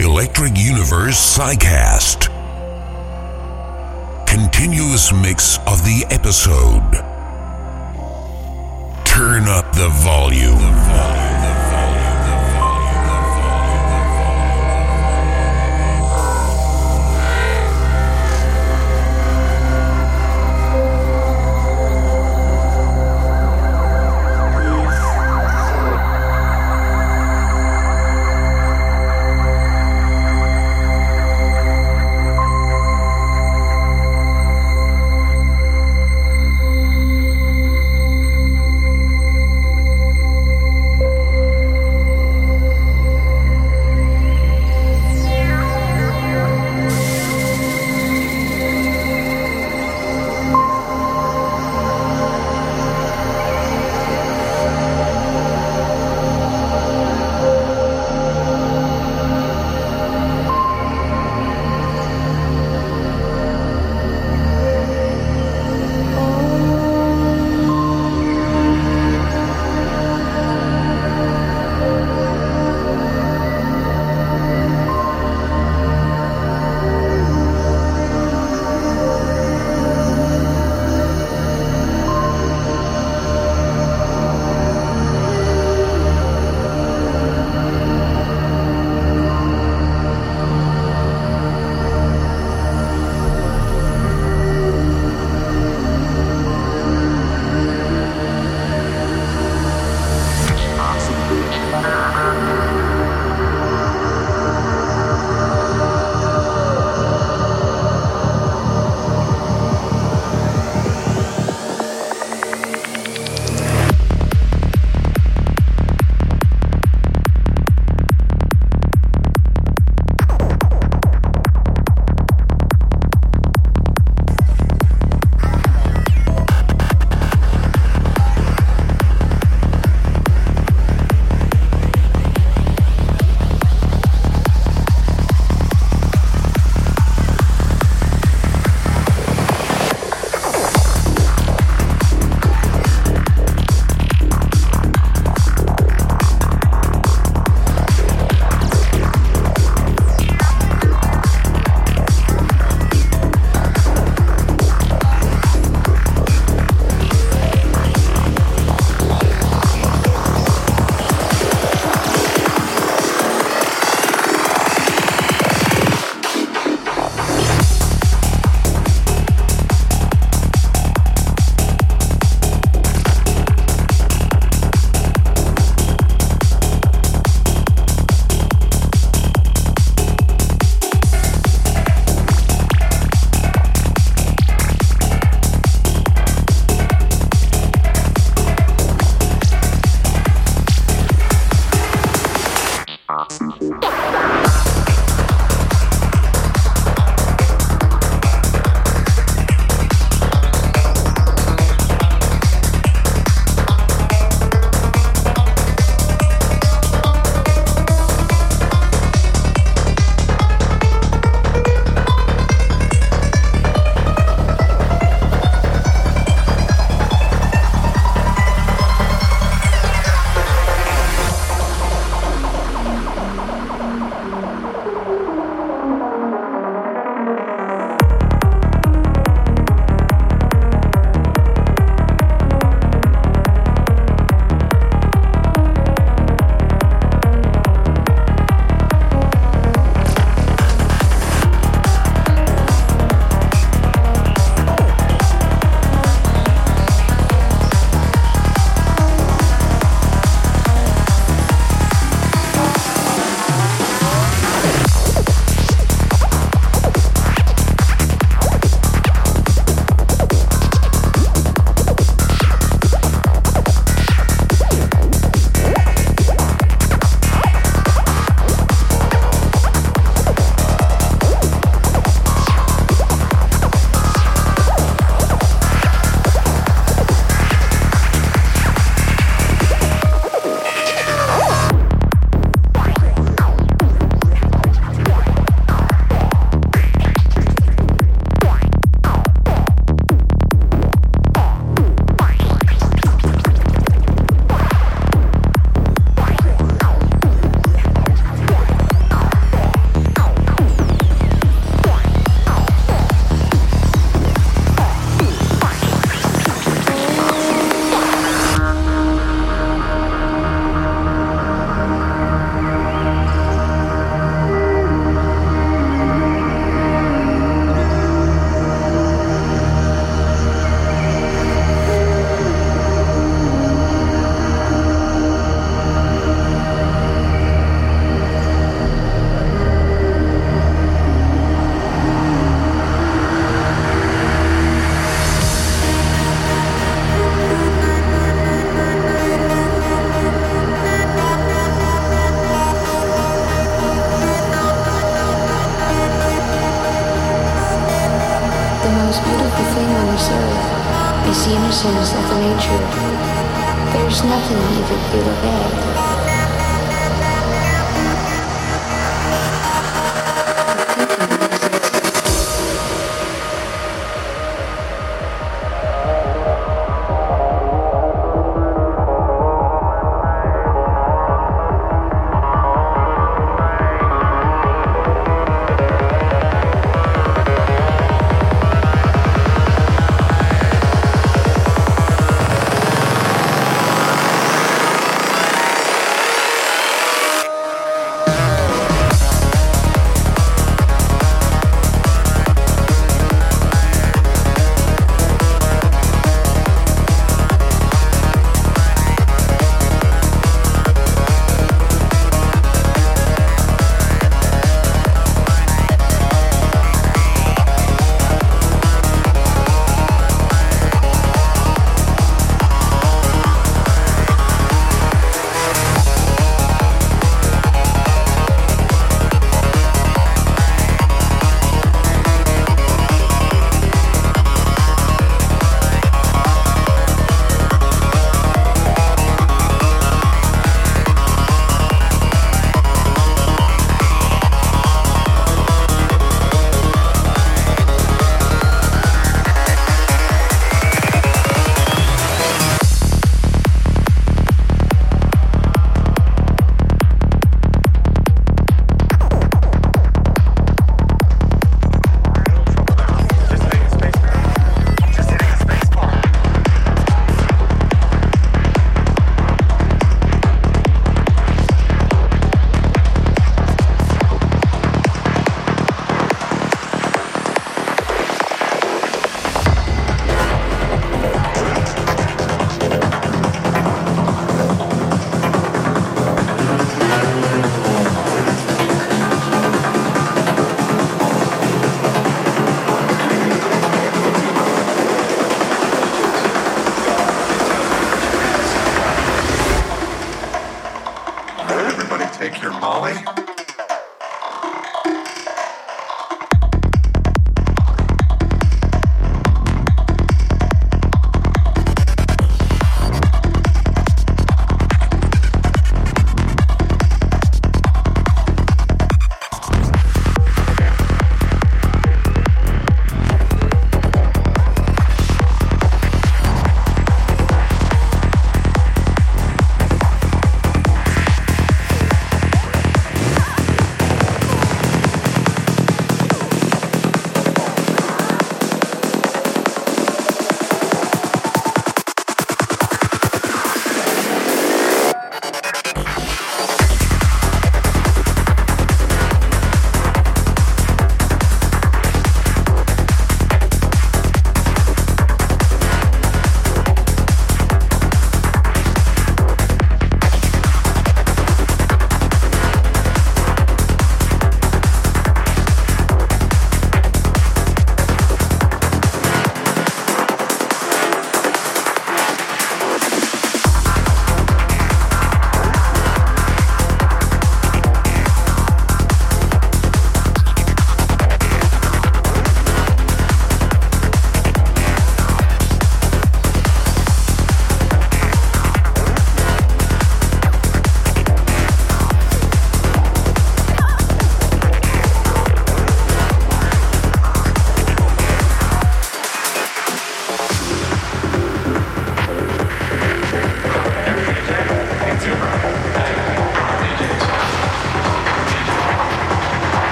Electric 0.00 0.58
Universe 0.58 1.16
Psycast. 1.16 2.28
Continuous 4.26 5.12
mix 5.12 5.58
of 5.66 5.82
the 5.84 6.04
episode. 6.10 6.92
Turn 9.06 9.44
up 9.48 9.72
the 9.72 9.88
volume. 10.02 10.58
Thank 10.58 11.23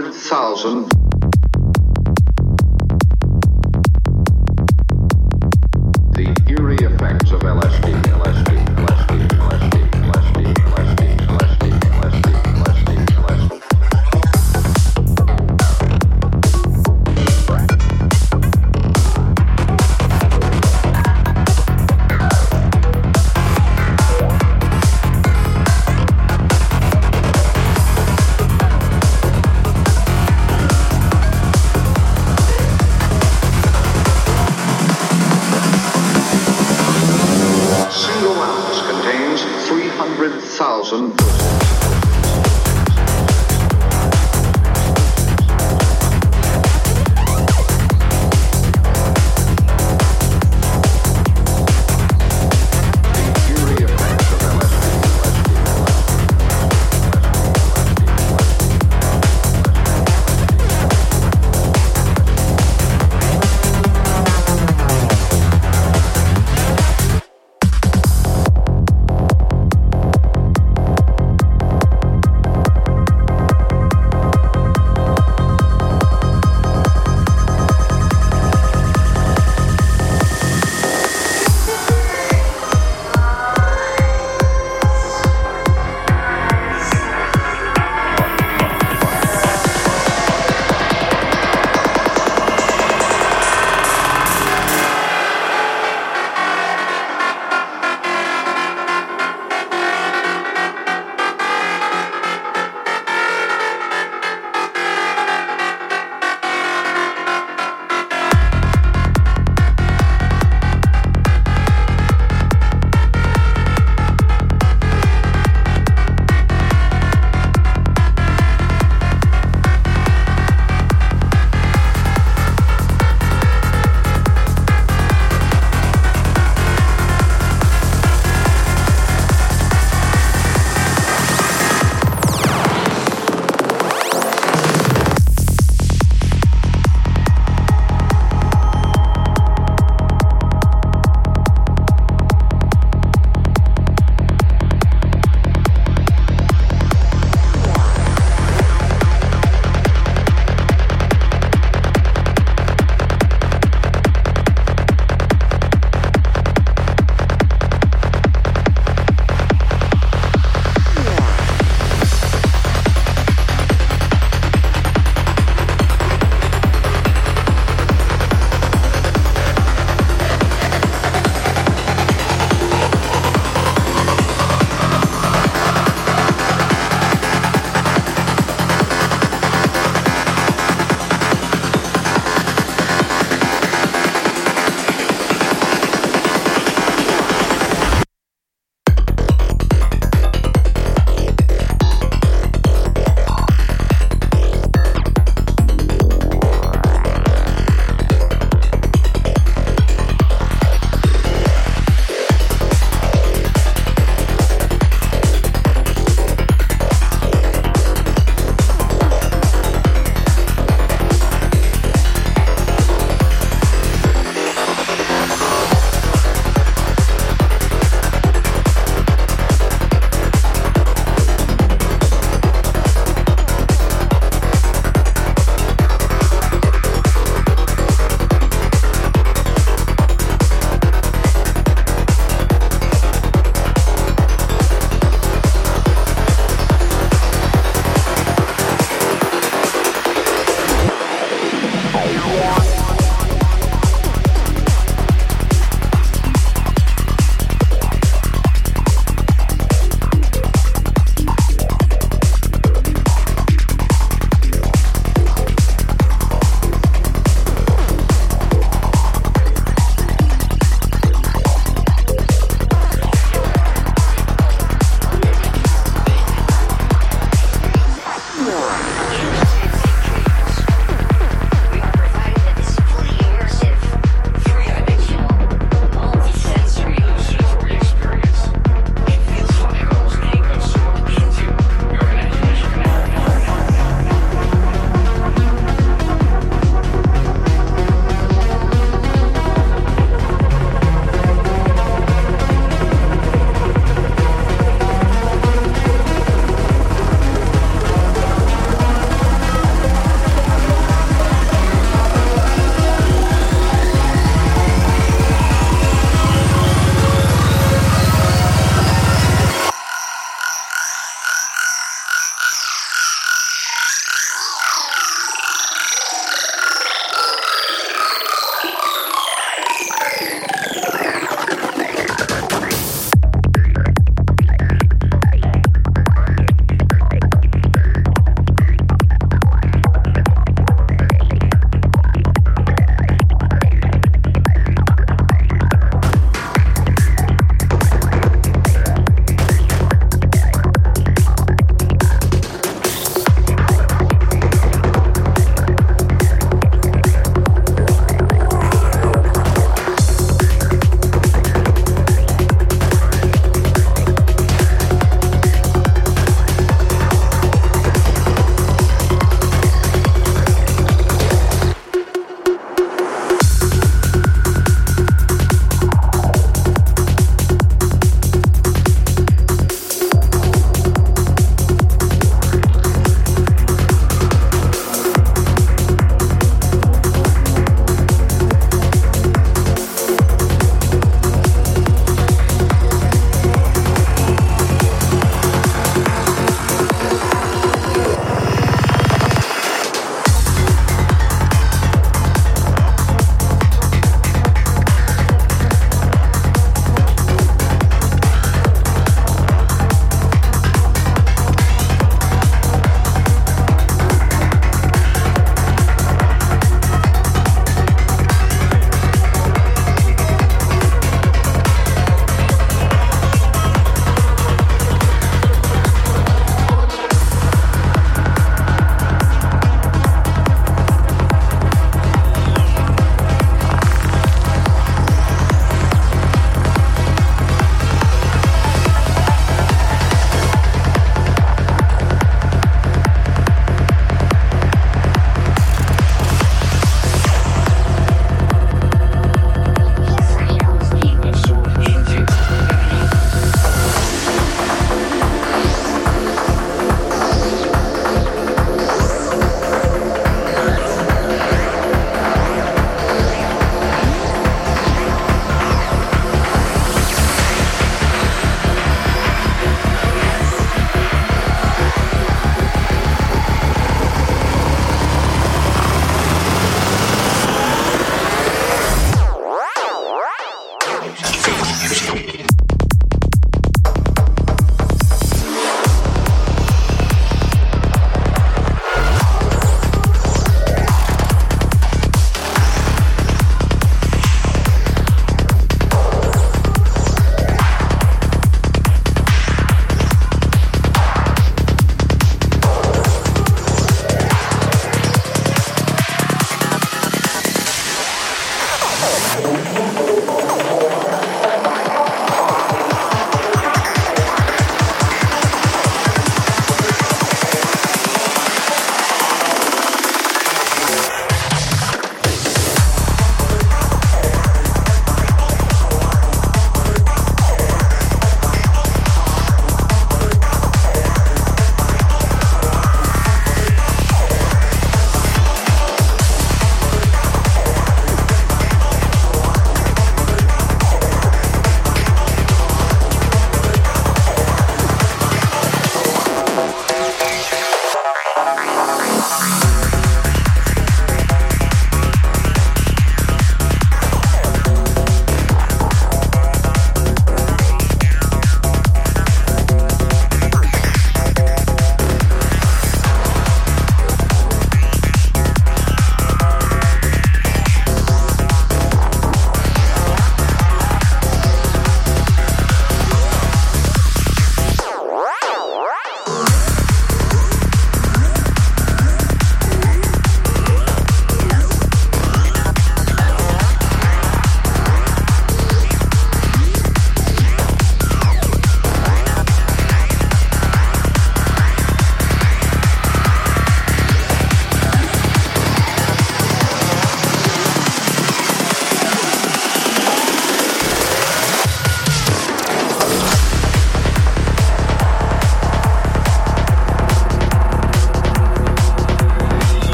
100,000 0.00 0.97